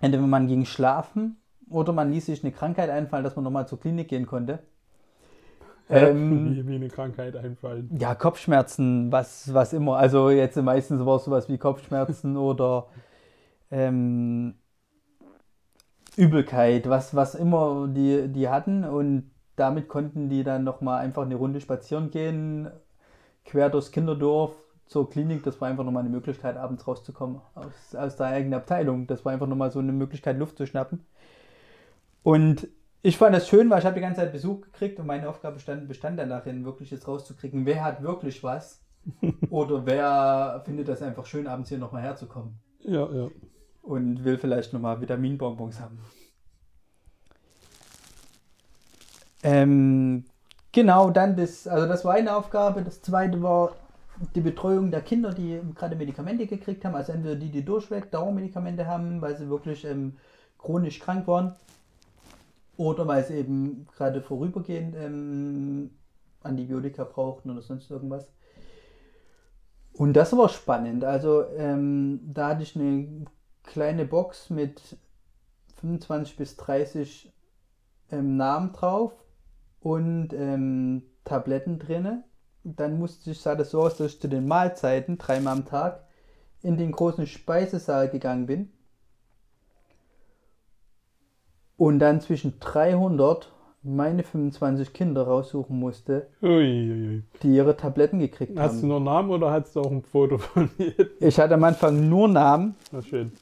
[0.00, 1.36] Entweder man ging schlafen
[1.68, 4.60] oder man ließ sich eine Krankheit einfallen, dass man nochmal zur Klinik gehen konnte.
[5.90, 7.90] Ähm, wie, wie, eine Krankheit einfallen.
[7.98, 9.96] Ja, Kopfschmerzen, was, was immer.
[9.96, 12.88] Also jetzt meistens war es sowas wie Kopfschmerzen oder
[13.70, 14.54] ähm,
[16.16, 18.84] Übelkeit, was, was immer die, die hatten.
[18.84, 22.70] Und damit konnten die dann nochmal einfach eine Runde spazieren gehen,
[23.44, 24.54] quer durchs Kinderdorf
[24.86, 25.42] zur Klinik.
[25.44, 29.06] Das war einfach nochmal eine Möglichkeit, abends rauszukommen aus, aus der eigenen Abteilung.
[29.06, 31.04] Das war einfach nochmal so eine Möglichkeit, Luft zu schnappen.
[32.22, 32.68] Und
[33.04, 35.56] ich fand das schön, weil ich habe die ganze Zeit Besuch gekriegt und meine Aufgabe
[35.56, 38.82] bestand, bestand dann darin, wirklich jetzt rauszukriegen, wer hat wirklich was
[39.50, 42.58] oder wer findet das einfach schön, abends hier nochmal herzukommen.
[42.80, 43.28] Ja, ja.
[43.82, 45.98] Und will vielleicht nochmal Vitaminbonbons haben.
[49.42, 50.24] Ähm,
[50.72, 52.80] genau, dann das, also das war eine Aufgabe.
[52.80, 53.72] Das zweite war
[54.34, 56.94] die Betreuung der Kinder, die gerade Medikamente gekriegt haben.
[56.94, 60.16] Also entweder die, die durchweg Dauermedikamente haben, weil sie wirklich ähm,
[60.56, 61.56] chronisch krank waren
[62.76, 65.90] oder weil sie eben gerade vorübergehend ähm,
[66.42, 68.28] Antibiotika brauchten oder sonst irgendwas.
[69.92, 71.04] Und das war spannend.
[71.04, 73.26] Also ähm, da hatte ich eine
[73.62, 74.98] kleine Box mit
[75.80, 77.32] 25 bis 30
[78.10, 79.12] ähm, Namen drauf
[79.80, 82.24] und ähm, Tabletten drin.
[82.64, 86.06] Dann musste ich, sah das so aus, dass ich zu den Mahlzeiten dreimal am Tag
[86.62, 88.73] in den großen Speisesaal gegangen bin
[91.76, 93.50] und dann zwischen 300
[93.84, 97.22] meine 25 Kinder raussuchen musste, Uiuiui.
[97.42, 98.72] die ihre Tabletten gekriegt hast haben.
[98.72, 101.08] Hast du nur Namen oder hast du auch ein Foto von jedem?
[101.20, 102.76] Ich hatte am Anfang nur Namen.
[102.92, 103.32] Na schön.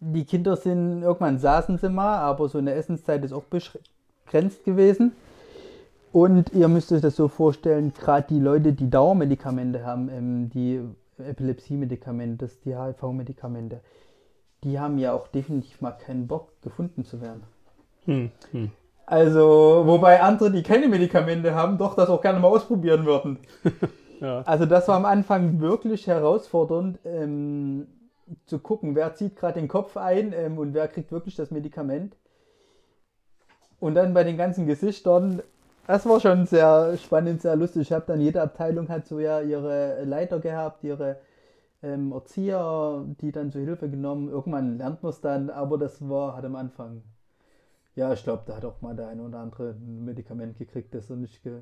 [0.00, 5.12] Die Kinder sind, irgendwann saßen sie mal, aber so eine Essenszeit ist auch begrenzt gewesen.
[6.12, 10.80] Und ihr müsst euch das so vorstellen, gerade die Leute, die Dauermedikamente haben, ähm, die
[11.18, 13.80] Epilepsie-Medikamente, die HIV-Medikamente,
[14.64, 17.42] die haben ja auch definitiv mal keinen Bock, gefunden zu werden.
[18.04, 18.70] Hm, hm.
[19.06, 23.38] Also, wobei andere, die keine Medikamente haben, doch das auch gerne mal ausprobieren würden.
[24.20, 24.42] ja.
[24.42, 27.86] Also, das war am Anfang wirklich herausfordernd, ähm,
[28.46, 32.16] zu gucken, wer zieht gerade den Kopf ein ähm, und wer kriegt wirklich das Medikament.
[33.80, 35.42] Und dann bei den ganzen Gesichtern,
[35.86, 37.82] das war schon sehr spannend, sehr lustig.
[37.82, 41.16] Ich habe dann jede Abteilung hat so ja ihre Leiter gehabt, ihre
[41.82, 44.28] ähm, Erzieher, die dann zur Hilfe genommen.
[44.28, 47.02] Irgendwann lernt man es dann, aber das war, hat am Anfang,
[47.94, 51.10] ja, ich glaube, da hat auch mal der eine oder andere ein Medikament gekriegt, das
[51.10, 51.60] er nicht ge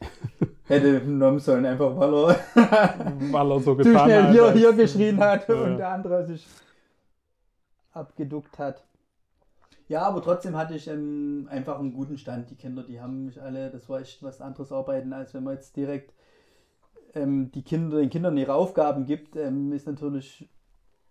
[0.64, 2.36] hätte genommen sollen, einfach weil er,
[3.32, 5.54] weil er so getan zu schnell hat, hier, hier geschrien hat ja.
[5.54, 6.46] und der andere sich
[7.92, 8.84] abgeduckt hat.
[9.88, 12.48] Ja, aber trotzdem hatte ich ähm, einfach einen guten Stand.
[12.50, 15.54] Die Kinder, die haben mich alle, das war echt was anderes arbeiten, als wenn man
[15.54, 16.14] jetzt direkt
[17.14, 20.48] ähm, die Kinder, den Kindern ihre Aufgaben gibt, ähm, ist natürlich,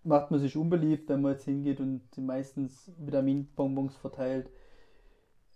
[0.04, 4.50] macht man sich unbeliebt, wenn man jetzt hingeht und meistens Vitaminbonbons verteilt.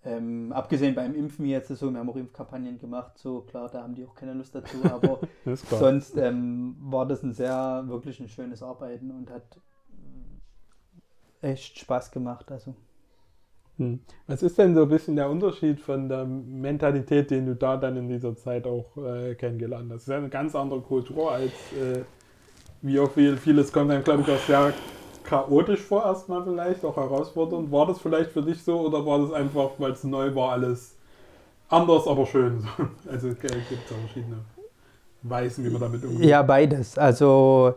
[0.06, 3.96] Ähm, abgesehen beim Impfen jetzt so, wir haben auch Impfkampagnen gemacht, so klar, da haben
[3.96, 5.22] die auch keine Lust dazu, aber
[5.80, 9.62] sonst ähm, war das ein sehr, wirklich ein schönes Arbeiten und hat
[11.42, 12.52] echt Spaß gemacht.
[12.52, 12.76] Also.
[13.78, 14.00] Hm.
[14.28, 17.98] Was ist denn so ein bisschen der Unterschied von der Mentalität, den du da dann
[17.98, 19.96] in dieser Zeit auch äh, kennengelernt hast?
[19.96, 22.04] Das ist ja eine ganz andere Kultur als äh,
[22.84, 24.74] wie auch viel, vieles kommt dann, glaube ich, auch sehr
[25.24, 27.72] chaotisch vor erstmal vielleicht, auch herausfordernd.
[27.72, 30.96] War das vielleicht für dich so oder war das einfach, weil es neu war, alles
[31.70, 32.68] anders, aber schön?
[33.10, 34.40] Also äh, gibt es verschiedene
[35.24, 36.30] Weisen, wie man damit umgeht.
[36.30, 36.98] Ja, beides.
[36.98, 37.76] Also,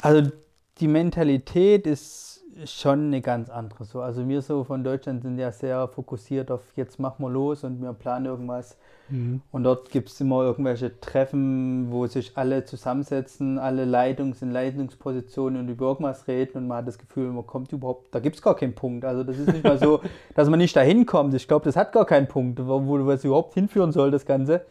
[0.00, 0.30] also
[0.78, 2.33] die Mentalität ist
[2.64, 3.84] schon eine ganz andere.
[3.84, 4.00] So.
[4.00, 7.82] Also wir so von Deutschland sind ja sehr fokussiert auf jetzt machen wir los und
[7.82, 8.76] wir planen irgendwas.
[9.08, 9.42] Mhm.
[9.50, 15.60] Und dort gibt es immer irgendwelche Treffen, wo sich alle zusammensetzen, alle Leitungs- in Leitungspositionen
[15.60, 18.42] und über irgendwas reden und man hat das Gefühl, man kommt überhaupt, da gibt es
[18.42, 19.04] gar keinen Punkt.
[19.04, 20.00] Also das ist nicht mal so,
[20.34, 21.34] dass man nicht dahin kommt.
[21.34, 24.64] Ich glaube, das hat gar keinen Punkt, wo, wo es überhaupt hinführen soll, das Ganze.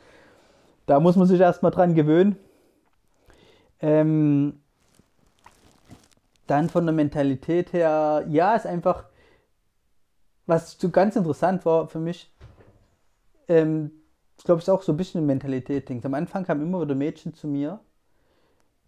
[0.85, 2.37] Da muss man sich erstmal dran gewöhnen.
[3.81, 4.62] Ähm,
[6.53, 9.05] dann von der Mentalität her, ja, ist einfach,
[10.45, 12.31] was so ganz interessant war für mich,
[13.47, 13.91] ähm,
[14.37, 16.03] ich glaube, es ist auch so ein bisschen ein Mentalität-Ding.
[16.05, 17.79] Am Anfang kamen immer wieder Mädchen zu mir,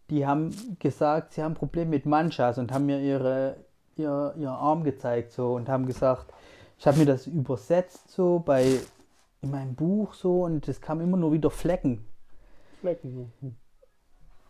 [0.10, 3.58] die haben gesagt, sie haben ein Problem mit Manchas und haben mir ihre,
[3.96, 6.32] ihr, ihr Arm gezeigt so und haben gesagt,
[6.78, 8.80] ich habe mir das übersetzt so bei
[9.42, 12.06] in meinem Buch so und es kam immer nur wieder Flecken.
[12.82, 13.32] Flecken.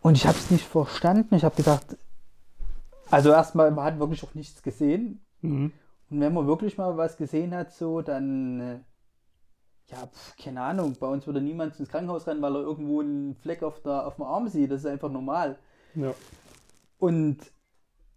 [0.02, 1.34] Und ich habe es nicht verstanden.
[1.34, 1.96] Ich habe gedacht,
[3.10, 5.24] also erstmal, man hat wirklich auch nichts gesehen.
[5.40, 5.72] Mhm.
[6.10, 8.78] Und wenn man wirklich mal was gesehen hat, so, dann, äh,
[9.88, 13.34] ja, pf, keine Ahnung, bei uns würde niemand ins Krankenhaus rennen, weil er irgendwo einen
[13.34, 14.70] Fleck auf, der, auf dem Arm sieht.
[14.70, 15.58] Das ist einfach normal.
[15.94, 16.14] Ja.
[16.98, 17.38] Und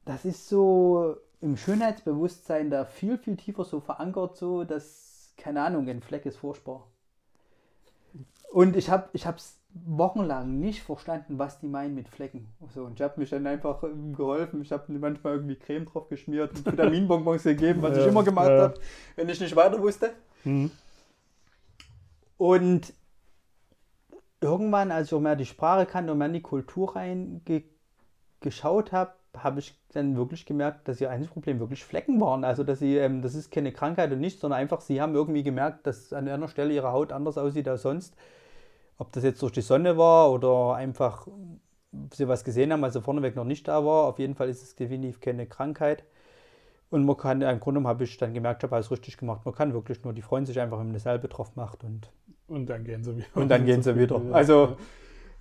[0.06, 5.88] das ist so im Schönheitsbewusstsein da viel, viel tiefer so verankert, so, dass, keine Ahnung,
[5.88, 6.88] ein Fleck ist furchtbar.
[8.52, 12.48] Und ich habe es wochenlang nicht verstanden, was die meinen mit Flecken.
[12.74, 14.62] So, und ich habe mich dann einfach ähm, geholfen.
[14.62, 18.50] Ich habe manchmal irgendwie Creme drauf geschmiert und Vitaminbonbons gegeben, was ich Ja, immer gemacht
[18.50, 18.62] ja.
[18.62, 18.74] habe,
[19.16, 20.14] wenn ich nicht weiter wusste.
[20.44, 20.72] Mhm.
[22.38, 22.94] Und
[24.42, 29.12] irgendwann, als ich auch mehr die Sprache kannte und mehr in die Kultur reingeschaut habe,
[29.38, 32.44] habe ich dann wirklich gemerkt, dass ihr einziges Problem wirklich Flecken waren.
[32.44, 35.44] Also, dass sie, ähm, das ist keine Krankheit und nichts, sondern einfach, sie haben irgendwie
[35.44, 38.16] gemerkt, dass an einer Stelle ihre Haut anders aussieht als sonst.
[39.00, 41.28] Ob das jetzt durch die Sonne war oder einfach
[42.14, 44.06] sie was gesehen haben, also vorneweg noch nicht da war.
[44.06, 46.06] Auf jeden Fall ist es definitiv keine Krankheit.
[46.92, 49.46] Und man kann, im Grunde habe ich dann gemerkt, ich habe alles richtig gemacht.
[49.46, 52.12] Man kann wirklich nur, die freuen sich einfach, wenn man eine Salbe drauf macht und
[52.48, 53.28] Und dann gehen sie wieder.
[53.36, 54.22] und dann gehen sie wieder.
[54.34, 54.78] Also,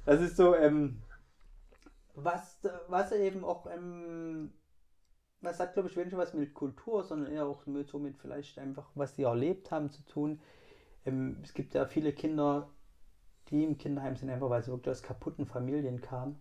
[0.06, 0.98] das ist so, ähm,
[2.14, 4.52] was, was eben auch, ähm,
[5.40, 8.58] was hat, glaube ich, weniger was mit Kultur, sondern eher auch mit, so mit vielleicht
[8.58, 10.40] einfach, was sie erlebt haben, zu tun.
[11.06, 12.70] Ähm, es gibt ja viele Kinder,
[13.50, 16.38] die im Kinderheim sind, einfach weil sie wirklich aus kaputten Familien kamen.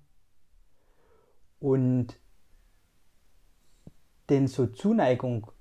[1.60, 2.20] Und
[4.30, 5.52] denen so Zuneigung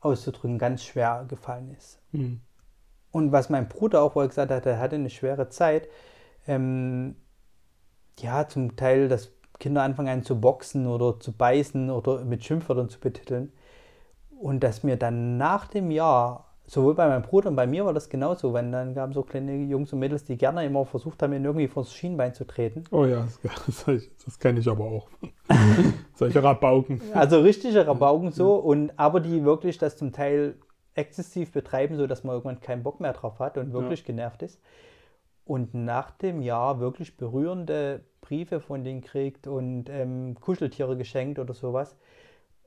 [0.00, 2.00] auszudrücken ganz schwer gefallen ist.
[2.12, 2.40] Mhm.
[3.10, 5.88] Und was mein Bruder auch wohl gesagt hat, er hatte eine schwere Zeit.
[6.46, 7.16] Ähm,
[8.18, 12.88] ja, zum Teil, dass Kinder anfangen an zu boxen oder zu beißen oder mit Schimpfwörtern
[12.88, 13.52] zu betiteln.
[14.40, 17.92] Und dass mir dann nach dem Jahr, sowohl bei meinem Bruder und bei mir war
[17.92, 21.34] das genauso, wenn dann gaben so kleine Jungs und Mädels, die gerne immer versucht haben,
[21.34, 22.84] ihn irgendwie vors Schienbein zu treten.
[22.90, 25.08] Oh ja, das, das, das kenne ich aber auch.
[26.14, 27.02] Solche Rabauken.
[27.12, 30.54] Also richtige Rabauken so, und aber die wirklich das zum Teil
[30.94, 34.58] exzessiv betreiben, so dass man irgendwann keinen Bock mehr drauf hat und wirklich genervt ist.
[35.44, 41.52] Und nach dem Jahr wirklich berührende Briefe von denen kriegt und ähm, Kuscheltiere geschenkt oder
[41.52, 41.96] sowas.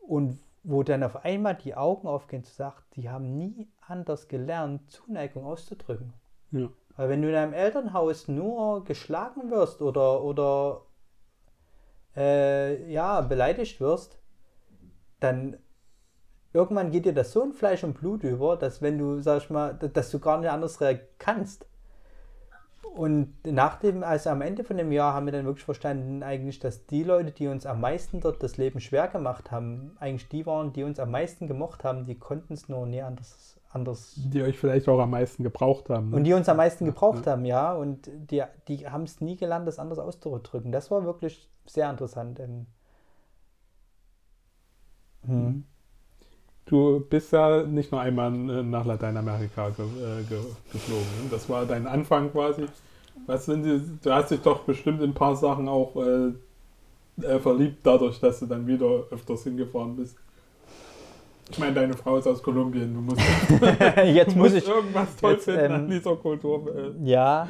[0.07, 4.89] Und wo dann auf einmal die Augen aufgehen zu sagen, die haben nie anders gelernt,
[4.89, 6.13] Zuneigung auszudrücken.
[6.51, 6.69] Ja.
[6.97, 10.81] Weil wenn du in einem Elternhaus nur geschlagen wirst oder, oder
[12.15, 14.17] äh, ja, beleidigt wirst,
[15.19, 15.57] dann
[16.53, 19.49] irgendwann geht dir das so in Fleisch und Blut über, dass wenn du, sag ich
[19.49, 21.67] mal, dass du gar nicht anders reagieren kannst.
[22.93, 26.59] Und nach dem, also am Ende von dem Jahr haben wir dann wirklich verstanden, eigentlich,
[26.59, 30.45] dass die Leute, die uns am meisten dort das Leben schwer gemacht haben, eigentlich die
[30.45, 34.41] waren, die uns am meisten gemocht haben, die konnten es nur nie anders, anders Die
[34.41, 36.11] euch vielleicht auch am meisten gebraucht haben.
[36.11, 36.15] Ne?
[36.17, 37.73] und die uns am meisten gebraucht haben, ja.
[37.73, 40.71] Und die, die haben es nie gelernt, das anders auszudrücken.
[40.71, 42.39] Das war wirklich sehr interessant.
[42.39, 42.65] Ähm,
[45.25, 45.65] hm.
[46.65, 50.39] Du bist ja nicht nur einmal äh, nach Lateinamerika ge äh, ge
[50.71, 51.03] geflogen.
[51.23, 51.29] Ne?
[51.29, 52.65] Das war dein Anfang quasi.
[53.27, 56.31] Was sind die, du hast dich doch bestimmt in ein paar Sachen auch äh,
[57.23, 60.17] äh, verliebt, dadurch, dass du dann wieder öfters hingefahren bist.
[61.49, 62.93] Ich meine, deine Frau ist aus Kolumbien.
[62.93, 63.21] Du musst,
[64.03, 64.67] Jetzt du muss musst ich.
[64.67, 66.95] irgendwas toll jetzt, finden ähm, an dieser Kultur.
[67.03, 67.47] Ja.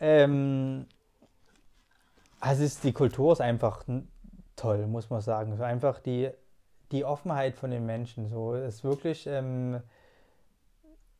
[0.00, 0.86] ähm,
[2.40, 3.84] also ist, die Kultur ist einfach
[4.56, 5.58] toll, muss man sagen.
[5.60, 6.30] Einfach die,
[6.92, 8.28] die Offenheit von den Menschen.
[8.28, 9.80] So es ist wirklich ähm,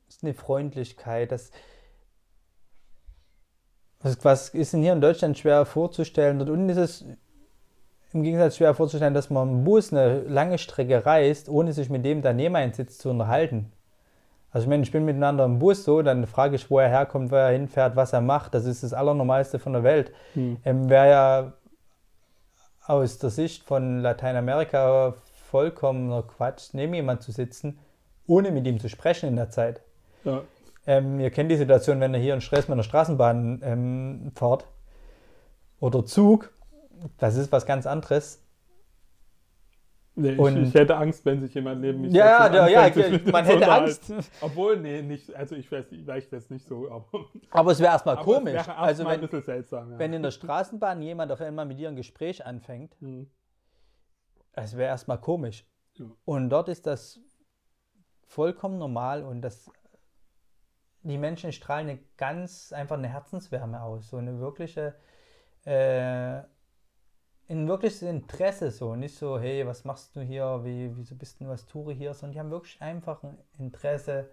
[0.08, 1.32] ist eine Freundlichkeit.
[1.32, 1.50] Das,
[4.00, 6.38] was, was ist denn hier in Deutschland schwer vorzustellen?
[6.38, 7.04] Dort unten ist es
[8.12, 12.04] im Gegensatz schwer vorzustellen, dass man im Bus eine lange Strecke reist, ohne sich mit
[12.04, 13.72] dem daneben einen sitzt zu unterhalten.
[14.50, 17.30] Also ich meine, ich bin miteinander im Bus so, dann frage ich, wo er herkommt,
[17.30, 18.52] wo er hinfährt, was er macht.
[18.52, 20.12] Das ist das Allernormalste von der Welt.
[20.34, 20.58] hm.
[20.64, 21.52] Ähm, Wäre ja
[22.84, 25.14] aus der Sicht von Lateinamerika
[25.52, 27.78] vollkommener Quatsch, neben jemand zu sitzen,
[28.26, 29.82] ohne mit ihm zu sprechen in der Zeit.
[30.24, 30.42] ja.
[30.84, 34.66] Ähm, ihr kennt die Situation, wenn ihr hier in Stress mit einer Straßenbahn ähm, fahrt
[35.78, 36.50] oder Zug.
[37.18, 38.42] Das ist was ganz anderes.
[40.16, 43.20] Nee, ich, Und- ich hätte Angst, wenn sich jemand neben mich Ja, ja, ja, mir
[43.32, 43.70] man hätte.
[43.70, 44.12] Angst.
[44.40, 47.06] Obwohl, nee, nicht, also ich weiß, vielleicht wäre es nicht so, aber,
[47.52, 48.54] Aber es wäre erstmal komisch.
[48.54, 49.92] es wäre Also wenn, seltsam.
[49.92, 49.98] Ja.
[50.00, 53.30] wenn in der Straßenbahn jemand auf einmal mit dir ein Gespräch anfängt, Hm.
[54.52, 55.66] Es wäre erstmal komisch.
[55.94, 56.06] Ja.
[56.24, 57.20] Und dort ist das
[58.26, 59.70] vollkommen normal und das
[61.04, 64.94] die Menschen strahlen eine ganz einfach eine Herzenswärme aus, so eine wirkliche
[65.64, 66.42] äh,
[67.48, 68.94] ein wirkliches Interesse so.
[68.96, 72.32] Nicht so, hey, was machst du hier, wie, wieso bist du, was tue hier, sondern
[72.32, 74.30] die haben wirklich einfach ein Interesse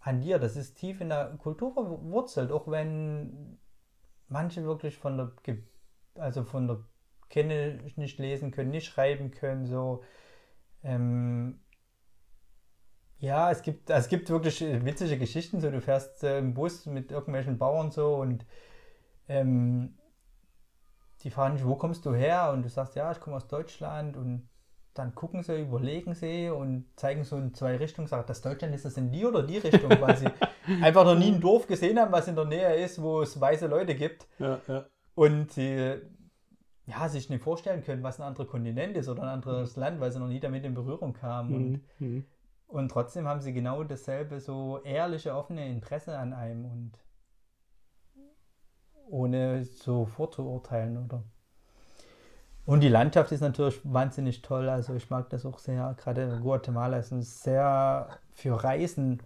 [0.00, 0.38] an dir.
[0.38, 3.58] Das ist tief in der Kultur verwurzelt, auch wenn
[4.28, 5.32] manche wirklich von der,
[6.16, 6.80] also von der
[7.28, 10.02] Kenne nicht lesen können, nicht schreiben können, so.
[10.82, 11.60] Ähm,
[13.20, 15.60] ja, es gibt, es gibt wirklich witzige Geschichten.
[15.60, 18.46] So, du fährst äh, im Bus mit irgendwelchen Bauern so und
[19.28, 19.98] ähm,
[21.22, 22.50] die fragen dich, wo kommst du her?
[22.52, 24.16] Und du sagst, ja, ich komme aus Deutschland.
[24.16, 24.48] Und
[24.94, 28.84] dann gucken sie, überlegen sie und zeigen so in zwei Richtungen, sagen, das Deutschland ist
[28.84, 30.26] das in die oder die Richtung, weil sie
[30.82, 33.66] einfach noch nie ein Dorf gesehen haben, was in der Nähe ist, wo es weiße
[33.66, 34.26] Leute gibt.
[34.38, 34.86] Ja, ja.
[35.14, 36.00] Und sie
[36.88, 39.82] ja, sich nicht vorstellen können, was ein anderer Kontinent ist oder ein anderes mhm.
[39.82, 41.54] Land, weil sie noch nie damit in Berührung kamen.
[41.54, 41.82] Und mhm.
[41.98, 42.24] mhm.
[42.68, 46.92] Und trotzdem haben sie genau dasselbe, so ehrliche, offene Interesse an einem und
[49.08, 51.22] ohne so vorzuurteilen, oder?
[52.66, 54.68] Und die Landschaft ist natürlich wahnsinnig toll.
[54.68, 55.94] Also ich mag das auch sehr.
[55.96, 59.22] Gerade Guatemala ist ein sehr für Reisen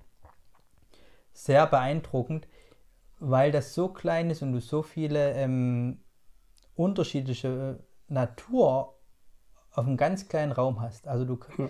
[1.32, 2.46] sehr beeindruckend,
[3.18, 5.98] weil das so klein ist und du so viele ähm,
[6.74, 8.94] unterschiedliche Natur
[9.72, 11.08] auf einem ganz kleinen Raum hast.
[11.08, 11.68] Also du ja.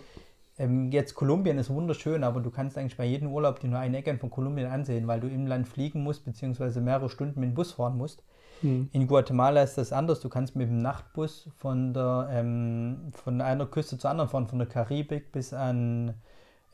[0.58, 3.94] Ähm, jetzt Kolumbien ist wunderschön, aber du kannst eigentlich bei jedem Urlaub dir nur ein
[3.94, 7.54] Eckern von Kolumbien ansehen, weil du im Land fliegen musst, beziehungsweise mehrere Stunden mit dem
[7.54, 8.22] Bus fahren musst.
[8.60, 8.88] Mhm.
[8.92, 10.20] In Guatemala ist das anders.
[10.20, 14.58] Du kannst mit dem Nachtbus von, der, ähm, von einer Küste zur anderen fahren, von
[14.58, 16.14] der Karibik bis an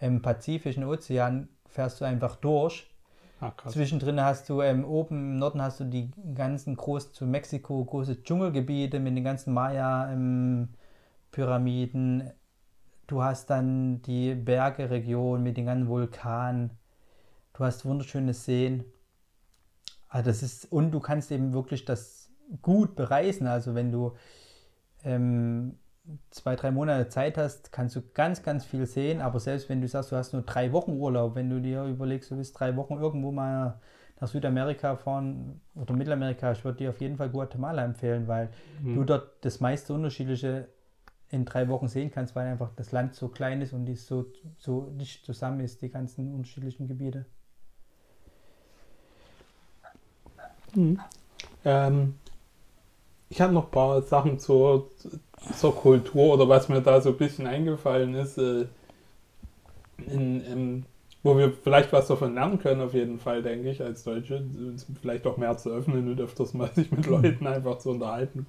[0.01, 2.88] ähm, Pazifischen Ozean fährst du einfach durch.
[3.40, 7.85] Ah, Zwischendrin hast du ähm, oben im Norden hast du die ganzen groß zu Mexiko
[7.85, 12.20] große Dschungelgebiete mit den ganzen Maya-Pyramiden.
[12.20, 12.33] Ähm,
[13.09, 16.70] Du hast dann die Bergeregion mit den ganzen Vulkanen.
[17.55, 18.85] Du hast wunderschöne Seen.
[20.09, 23.46] Also das ist, und du kannst eben wirklich das gut bereisen.
[23.46, 24.12] Also wenn du
[25.05, 25.79] ähm,
[26.31, 29.21] zwei, drei Monate Zeit hast, kannst du ganz, ganz viel sehen.
[29.21, 32.31] Aber selbst wenn du sagst, du hast nur drei Wochen Urlaub, wenn du dir überlegst,
[32.31, 33.81] du willst drei Wochen irgendwo mal
[34.21, 38.51] nach Südamerika fahren oder Mittelamerika, ich würde dir auf jeden Fall Guatemala empfehlen, weil
[38.83, 38.94] mhm.
[38.97, 40.68] du dort das meiste unterschiedliche
[41.31, 44.27] in drei Wochen sehen kannst, weil einfach das Land so klein ist und die so,
[44.57, 47.27] so nicht zusammen ist, die ganzen unterschiedlichen Gebiete.
[50.75, 51.01] Mhm.
[51.64, 52.14] Ähm,
[53.31, 54.91] ich habe noch ein paar Sachen zur,
[55.57, 58.67] zur Kultur oder was mir da so ein bisschen eingefallen ist, äh,
[60.07, 60.87] in, in,
[61.23, 64.87] wo wir vielleicht was davon lernen können, auf jeden Fall, denke ich, als Deutsche, uns
[65.01, 68.47] vielleicht auch mehr zu öffnen und öfters mal sich mit Leuten einfach zu unterhalten.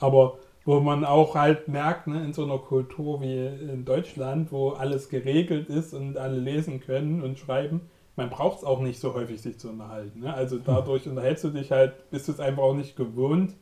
[0.00, 4.70] Aber wo man auch halt merkt, ne, in so einer Kultur wie in Deutschland, wo
[4.70, 7.82] alles geregelt ist und alle lesen können und schreiben,
[8.16, 10.20] man braucht es auch nicht so häufig, sich zu unterhalten.
[10.20, 10.34] Ne?
[10.34, 10.64] Also hm.
[10.66, 13.54] dadurch unterhältst du dich halt, bist du es einfach auch nicht gewohnt,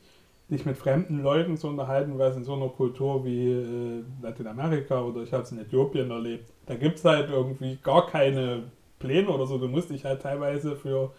[0.49, 5.23] dich mit fremden Leuten zu unterhalten, was in so einer Kultur wie äh, Lateinamerika oder
[5.23, 8.65] ich habe es in Äthiopien erlebt, da gibt es halt irgendwie gar keine
[8.99, 9.59] Pläne oder so.
[9.59, 11.13] Du musst dich halt teilweise für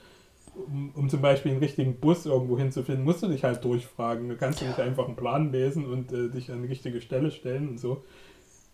[0.55, 4.29] um, um, zum Beispiel einen richtigen Bus irgendwo hinzufinden, musst du dich halt durchfragen.
[4.29, 4.67] Du kannst ja.
[4.67, 8.03] nicht einfach einen Plan lesen und äh, dich an die richtige Stelle stellen und so.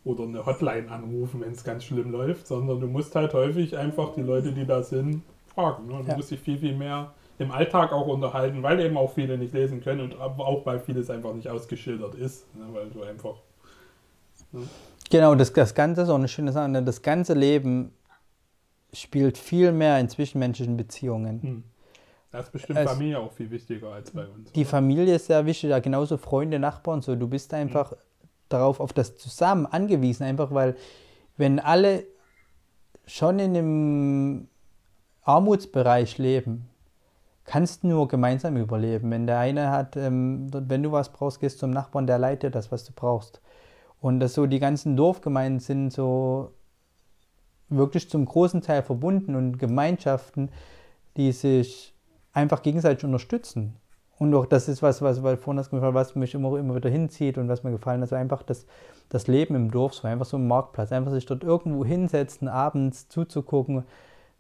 [0.05, 4.13] Oder eine Hotline anrufen, wenn es ganz schlimm läuft, sondern du musst halt häufig einfach
[4.13, 5.87] die Leute, die da sind, fragen.
[5.87, 6.01] Ne?
[6.03, 6.15] Du ja.
[6.15, 7.13] musst dich viel, viel mehr
[7.43, 11.09] im Alltag auch unterhalten, weil eben auch viele nicht lesen können und auch weil vieles
[11.09, 12.65] einfach nicht ausgeschildert ist, ne?
[12.71, 13.35] weil du einfach.
[14.51, 14.67] Ne?
[15.09, 16.69] Genau, das, das Ganze ist auch eine schöne Sache.
[16.69, 16.83] Ne?
[16.83, 17.93] Das ganze Leben
[18.93, 21.41] spielt viel mehr in zwischenmenschlichen Beziehungen.
[21.41, 21.63] Hm.
[22.31, 24.51] Das ist bestimmt es, Familie auch viel wichtiger als bei uns.
[24.53, 24.69] Die oder?
[24.69, 27.15] Familie ist sehr wichtig, ja, genauso Freunde, Nachbarn, so.
[27.15, 27.97] Du bist einfach mhm.
[28.49, 30.75] darauf, auf das Zusammen angewiesen, einfach weil,
[31.37, 32.05] wenn alle
[33.05, 34.47] schon in einem
[35.23, 36.67] Armutsbereich leben,
[37.45, 39.11] kannst nur gemeinsam überleben.
[39.11, 42.71] Wenn der eine hat, ähm, wenn du was brauchst, gehst zum Nachbarn, der leitet das,
[42.71, 43.41] was du brauchst.
[43.99, 46.51] Und das so, die ganzen Dorfgemeinden sind so
[47.69, 50.49] wirklich zum großen Teil verbunden und Gemeinschaften,
[51.17, 51.93] die sich
[52.33, 53.77] einfach gegenseitig unterstützen.
[54.19, 56.89] Und auch das ist was, was, weil vorhin hast gefallen, was mich immer, immer wieder
[56.89, 58.65] hinzieht und was mir gefallen hat, also einfach das,
[59.09, 63.09] das Leben im Dorf, so einfach so ein Marktplatz, einfach sich dort irgendwo hinsetzen, abends
[63.09, 63.83] zuzugucken,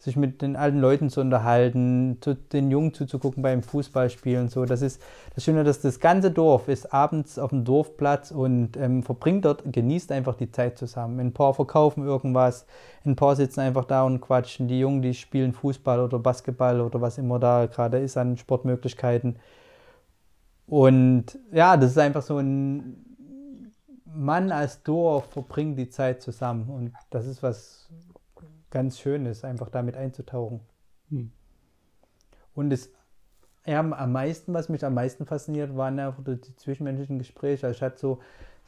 [0.03, 4.49] sich mit den alten Leuten zu unterhalten, zu den Jungen zuzugucken beim Fußballspielen.
[4.49, 5.01] So, das ist
[5.33, 9.63] das Schöne, dass das ganze Dorf ist abends auf dem Dorfplatz und ähm, verbringt dort,
[9.65, 11.21] genießt einfach die Zeit zusammen.
[11.21, 12.65] Ein paar verkaufen irgendwas,
[13.05, 14.67] ein paar sitzen einfach da und quatschen.
[14.67, 19.37] Die Jungen, die spielen Fußball oder Basketball oder was immer da gerade ist an Sportmöglichkeiten.
[20.67, 23.05] Und ja, das ist einfach so ein
[24.05, 27.89] Mann als Dorf verbringt die Zeit zusammen und das ist was
[28.73, 30.59] ganz schön ist, einfach damit einzutauchen.
[31.09, 31.31] Hm.
[32.55, 32.89] Und das
[33.65, 37.67] ja, am meisten, was mich am meisten fasziniert, waren einfach die zwischenmenschlichen Gespräche.
[37.67, 38.19] Also ich hatte so,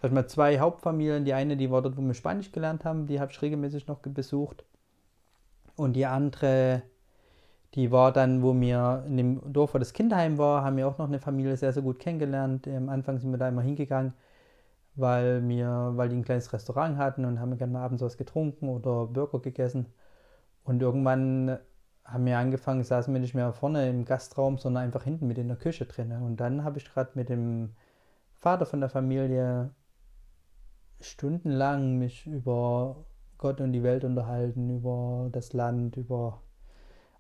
[0.02, 1.26] sag ich mal, zwei Hauptfamilien.
[1.26, 4.00] Die eine, die war dort, wo wir Spanisch gelernt haben, die habe ich regelmäßig noch
[4.00, 4.64] besucht.
[5.76, 6.84] Und die andere,
[7.74, 10.98] die war dann, wo wir in dem Dorf, wo das Kinderheim war, haben wir auch
[10.98, 12.66] noch eine Familie sehr, sehr gut kennengelernt.
[12.68, 14.14] Am Anfang sind wir da immer hingegangen,
[14.96, 18.70] weil wir, weil die ein kleines Restaurant hatten und haben gerne mal abends was getrunken
[18.70, 19.88] oder Burger gegessen.
[20.64, 21.60] Und irgendwann
[22.04, 25.48] haben wir angefangen, saßen wir nicht mehr vorne im Gastraum, sondern einfach hinten mit in
[25.48, 26.12] der Küche drin.
[26.12, 27.76] Und dann habe ich gerade mit dem
[28.36, 29.72] Vater von der Familie
[31.02, 33.06] stundenlang mich über
[33.38, 36.42] Gott und die Welt unterhalten, über das Land, über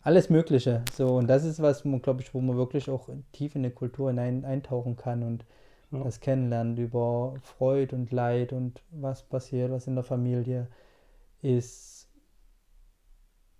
[0.01, 0.83] alles Mögliche.
[0.93, 4.09] So, und das ist was, glaube ich, wo man wirklich auch tief in eine Kultur
[4.09, 5.45] hinein eintauchen kann und
[5.91, 6.03] ja.
[6.03, 10.67] das kennenlernt über Freude und Leid und was passiert, was in der Familie
[11.41, 11.95] ist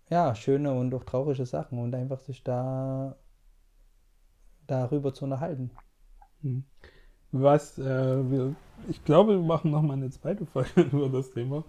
[0.09, 3.15] ja, schöne und auch traurige Sachen und einfach sich da
[4.67, 5.71] darüber zu unterhalten.
[6.41, 6.63] Hm.
[7.32, 8.55] Was, äh, wir,
[8.88, 11.63] ich glaube, wir machen nochmal eine zweite Folge über das Thema.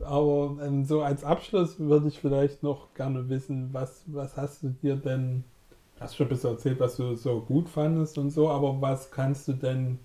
[0.00, 4.70] Aber ähm, so als Abschluss würde ich vielleicht noch gerne wissen, was, was hast du
[4.70, 5.44] dir denn,
[6.00, 9.46] hast schon ein bisschen erzählt, was du so gut fandest und so, aber was kannst
[9.48, 9.98] du denn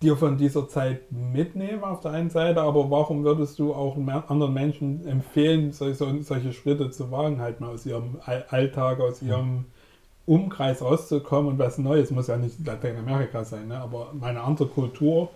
[0.00, 4.52] dir von dieser Zeit mitnehmen auf der einen Seite, aber warum würdest du auch anderen
[4.52, 9.66] Menschen empfehlen, solche, solche Schritte zu wagen, halt mal aus ihrem Alltag, aus ihrem
[10.26, 13.78] Umkreis rauszukommen und was Neues, muss ja nicht Lateinamerika sein, ne?
[13.78, 15.30] aber meine andere Kultur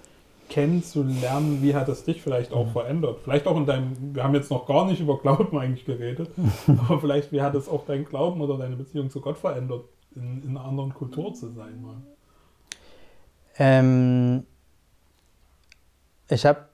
[0.49, 2.71] kennenzulernen, wie hat es dich vielleicht auch mhm.
[2.71, 3.19] verändert?
[3.23, 6.31] Vielleicht auch in deinem, wir haben jetzt noch gar nicht über Glauben eigentlich geredet,
[6.67, 9.85] aber vielleicht, wie hat es auch dein Glauben oder deine Beziehung zu Gott verändert,
[10.15, 11.97] in, in einer anderen Kultur zu sein mal?
[13.59, 14.45] Ähm,
[16.29, 16.67] ich habe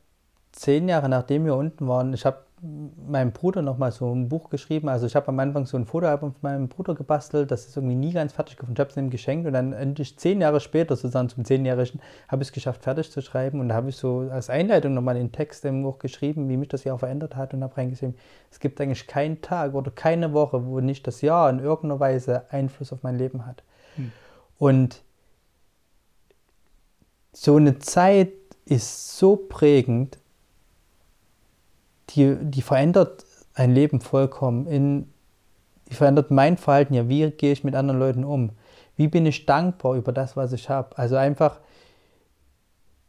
[0.52, 4.88] zehn Jahre nachdem wir unten waren, ich habe meinem Bruder nochmal so ein Buch geschrieben.
[4.88, 7.96] Also ich habe am Anfang so ein Fotoalbum von meinem Bruder gebastelt, das ist irgendwie
[7.96, 8.74] nie ganz fertig gefunden.
[8.74, 12.42] Ich habe es ihm geschenkt und dann endlich zehn Jahre später, sozusagen zum zehnjährigen, habe
[12.42, 13.58] ich es geschafft, fertig zu schreiben.
[13.58, 16.68] Und da habe ich so als Einleitung nochmal den Text im Buch geschrieben, wie mich
[16.68, 18.14] das Jahr verändert hat und habe reingeschrieben,
[18.50, 22.44] es gibt eigentlich keinen Tag oder keine Woche, wo nicht das Jahr in irgendeiner Weise
[22.50, 23.64] Einfluss auf mein Leben hat.
[23.96, 24.12] Hm.
[24.58, 25.02] Und
[27.32, 28.30] so eine Zeit
[28.66, 30.18] ist so prägend,
[32.14, 34.66] die, die verändert ein Leben vollkommen.
[34.66, 35.12] In,
[35.88, 37.08] die verändert mein Verhalten ja.
[37.08, 38.50] Wie gehe ich mit anderen Leuten um?
[38.96, 40.96] Wie bin ich dankbar über das, was ich habe?
[40.96, 41.60] Also einfach,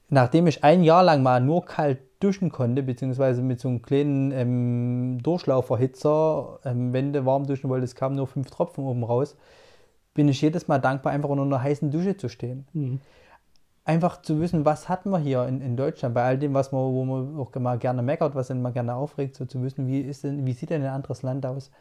[0.10, 4.32] nachdem ich ein Jahr lang mal nur kalt duschen konnte, beziehungsweise mit so einem kleinen
[4.32, 9.36] ähm, Durchlauferhitzer, ähm, wenn du warm duschen wolltest, kamen nur fünf Tropfen oben raus,
[10.14, 12.66] bin ich jedes Mal dankbar, einfach unter einer heißen Dusche zu stehen.
[12.72, 13.02] Mhm
[13.86, 16.82] einfach zu wissen, was hatten wir hier in, in Deutschland, bei all dem, was man,
[16.82, 20.24] wo man auch immer gerne meckert, was immer gerne aufregt, so zu wissen, wie, ist
[20.24, 21.72] denn, wie sieht denn ein anderes Land aus?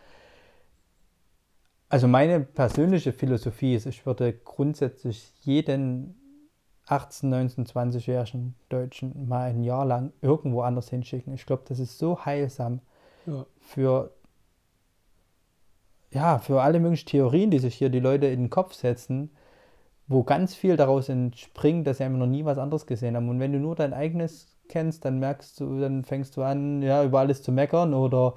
[1.88, 6.18] Also meine persönliche Philosophie ist, ich würde grundsätzlich jeden
[6.86, 11.32] 18, 19, 20-jährigen Deutschen mal ein Jahr lang irgendwo anders hinschicken.
[11.34, 12.80] Ich glaube, das ist so heilsam
[13.26, 13.46] ja.
[13.60, 14.10] für,
[16.10, 19.30] ja, für alle möglichen Theorien, die sich hier die Leute in den Kopf setzen
[20.12, 23.28] wo ganz viel daraus entspringt, dass sie einfach noch nie was anderes gesehen haben.
[23.28, 27.04] Und wenn du nur dein eigenes kennst, dann merkst du, dann fängst du an, ja,
[27.04, 28.34] über alles zu meckern oder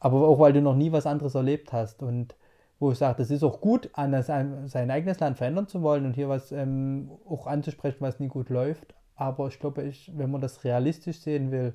[0.00, 2.02] aber auch weil du noch nie was anderes erlebt hast.
[2.02, 2.34] Und
[2.80, 6.14] wo ich sage, das ist auch gut, an sein eigenes Land verändern zu wollen und
[6.14, 8.94] hier was ähm, auch anzusprechen, was nie gut läuft.
[9.14, 11.74] Aber ich glaube, ich, wenn man das realistisch sehen will,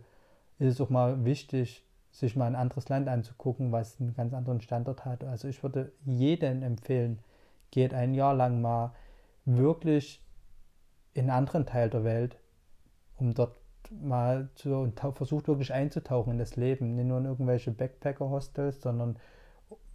[0.59, 4.59] ist es auch mal wichtig, sich mal ein anderes Land anzugucken, was einen ganz anderen
[4.59, 5.23] Standard hat.
[5.23, 7.19] Also ich würde jedem empfehlen,
[7.72, 8.93] geht ein Jahr lang mal
[9.45, 10.24] wirklich
[11.13, 12.38] in einen anderen Teil der Welt,
[13.18, 13.55] um dort
[13.91, 19.18] mal zu und versucht wirklich einzutauchen in das Leben, nicht nur in irgendwelche Backpacker-Hostels, sondern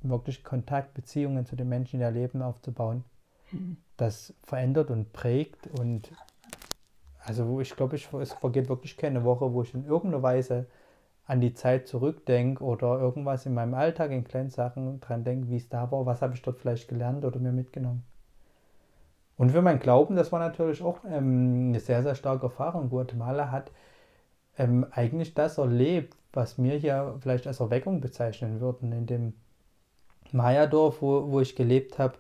[0.01, 3.05] wirklich Kontaktbeziehungen zu den Menschen, die da leben, aufzubauen.
[3.53, 3.77] Mhm.
[3.97, 6.11] Das verändert und prägt und
[7.25, 10.67] also wo ich glaube, ich, es vergeht wirklich keine Woche, wo ich in irgendeiner Weise
[11.27, 15.57] an die Zeit zurückdenke oder irgendwas in meinem Alltag in kleinen Sachen dran denke, wie
[15.57, 18.03] es da war, was habe ich dort vielleicht gelernt oder mir mitgenommen.
[19.37, 22.91] Und für mein Glauben, das war natürlich auch ähm, eine sehr, sehr starke Erfahrung.
[22.91, 23.71] Guatemala hat
[24.59, 28.93] ähm, eigentlich das erlebt, was wir hier vielleicht als Erweckung bezeichnen würden.
[28.93, 29.33] In dem
[30.33, 32.15] Maya-Dorf, wo, wo ich gelebt habe,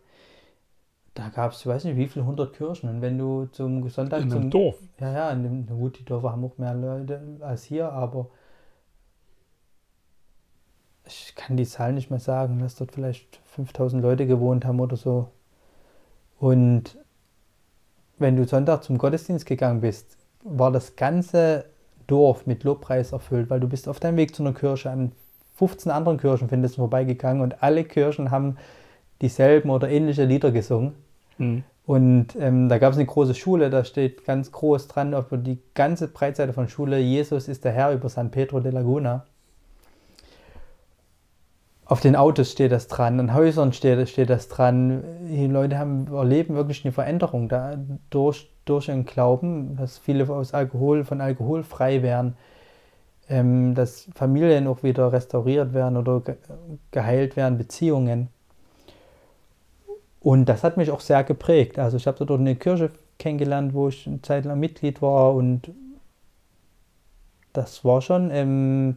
[1.14, 2.88] da gab es, ich weiß nicht, wie viele hundert Kirchen.
[2.88, 4.22] Und wenn du zum Sonntag.
[4.22, 4.78] In zum, Dorf?
[4.98, 8.30] Ja, ja, in dem, gut, die Dörfer haben auch mehr Leute als hier, aber
[11.06, 14.96] ich kann die Zahl nicht mehr sagen, dass dort vielleicht 5000 Leute gewohnt haben oder
[14.96, 15.28] so.
[16.38, 16.98] Und
[18.18, 21.66] wenn du Sonntag zum Gottesdienst gegangen bist, war das ganze
[22.06, 25.12] Dorf mit Lobpreis erfüllt, weil du bist auf deinem Weg zu einer Kirche an
[25.56, 28.56] 15 anderen Kirchen findest du vorbeigegangen und alle Kirchen haben
[29.20, 30.94] dieselben oder ähnliche Lieder gesungen.
[31.38, 31.62] Mhm.
[31.84, 35.58] Und ähm, da gab es eine große Schule, da steht ganz groß dran, über die
[35.74, 39.26] ganze Breitseite von Schule, Jesus ist der Herr über San Pedro de Laguna.
[41.92, 45.04] Auf den Autos steht das dran, an Häusern steht, steht das dran.
[45.28, 47.74] Die Leute haben, erleben wirklich eine Veränderung da
[48.08, 52.34] durch, durch den Glauben, dass viele aus Alkohol, von Alkohol frei werden,
[53.28, 56.36] ähm, dass Familien auch wieder restauriert werden oder ge
[56.92, 58.28] geheilt werden, Beziehungen.
[60.20, 61.78] Und das hat mich auch sehr geprägt.
[61.78, 65.70] Also ich habe dort eine Kirche kennengelernt, wo ich eine Zeit lang Mitglied war und
[67.52, 68.96] das war schon, ähm,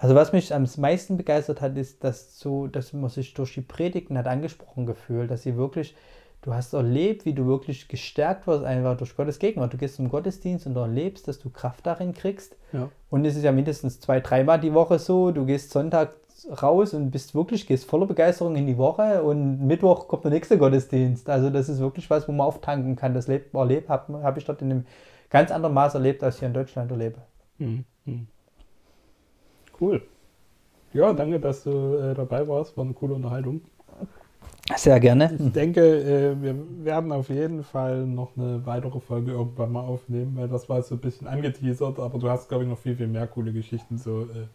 [0.00, 3.60] also was mich am meisten begeistert hat, ist, dass so, dass man sich durch die
[3.60, 5.94] Predigten hat angesprochen gefühlt, dass sie wirklich,
[6.40, 9.74] du hast erlebt, wie du wirklich gestärkt wirst, einfach durch Gottes Gegenwart.
[9.74, 12.56] Du gehst zum Gottesdienst und erlebst, dass du Kraft darin kriegst.
[12.72, 12.88] Ja.
[13.10, 15.32] Und es ist ja mindestens zwei, dreimal die Woche so.
[15.32, 16.14] Du gehst Sonntag
[16.62, 20.56] raus und bist wirklich, gehst voller Begeisterung in die Woche und Mittwoch kommt der nächste
[20.56, 21.28] Gottesdienst.
[21.28, 23.12] Also das ist wirklich was, wo man auftanken kann.
[23.12, 24.86] Das erlebt habe hab ich dort in einem
[25.28, 27.18] ganz anderen Maß erlebt, als ich hier in Deutschland erlebe.
[28.06, 28.28] Mhm.
[29.80, 30.02] Cool.
[30.92, 32.76] Ja, danke, dass du äh, dabei warst.
[32.76, 33.62] War eine coole Unterhaltung.
[34.76, 35.36] Sehr gerne.
[35.38, 36.54] Ich denke, äh, wir
[36.84, 40.94] werden auf jeden Fall noch eine weitere Folge irgendwann mal aufnehmen, weil das war so
[40.94, 44.22] ein bisschen angeteasert, aber du hast, glaube ich, noch viel, viel mehr coole Geschichten so
[44.22, 44.46] äh,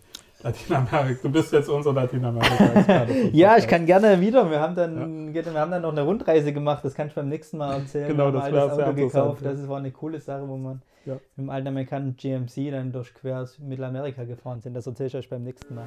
[0.43, 1.19] Lateinamerika.
[1.23, 3.05] Du bist jetzt unser Lateinamerika.
[3.31, 4.49] ja, ich kann gerne wieder.
[4.49, 5.45] Wir haben, dann, ja.
[5.45, 6.83] wir haben dann noch eine Rundreise gemacht.
[6.83, 8.07] Das kann ich beim nächsten Mal erzählen.
[8.09, 9.41] Genau, das wäre sehr gekauft.
[9.41, 9.51] Ja.
[9.51, 11.13] Das war eine coole Sache, wo man ja.
[11.13, 14.73] mit dem alten amerikanischen GMC dann durch quer Mittelamerika gefahren sind.
[14.73, 15.85] Das erzähle ich euch beim nächsten Mal.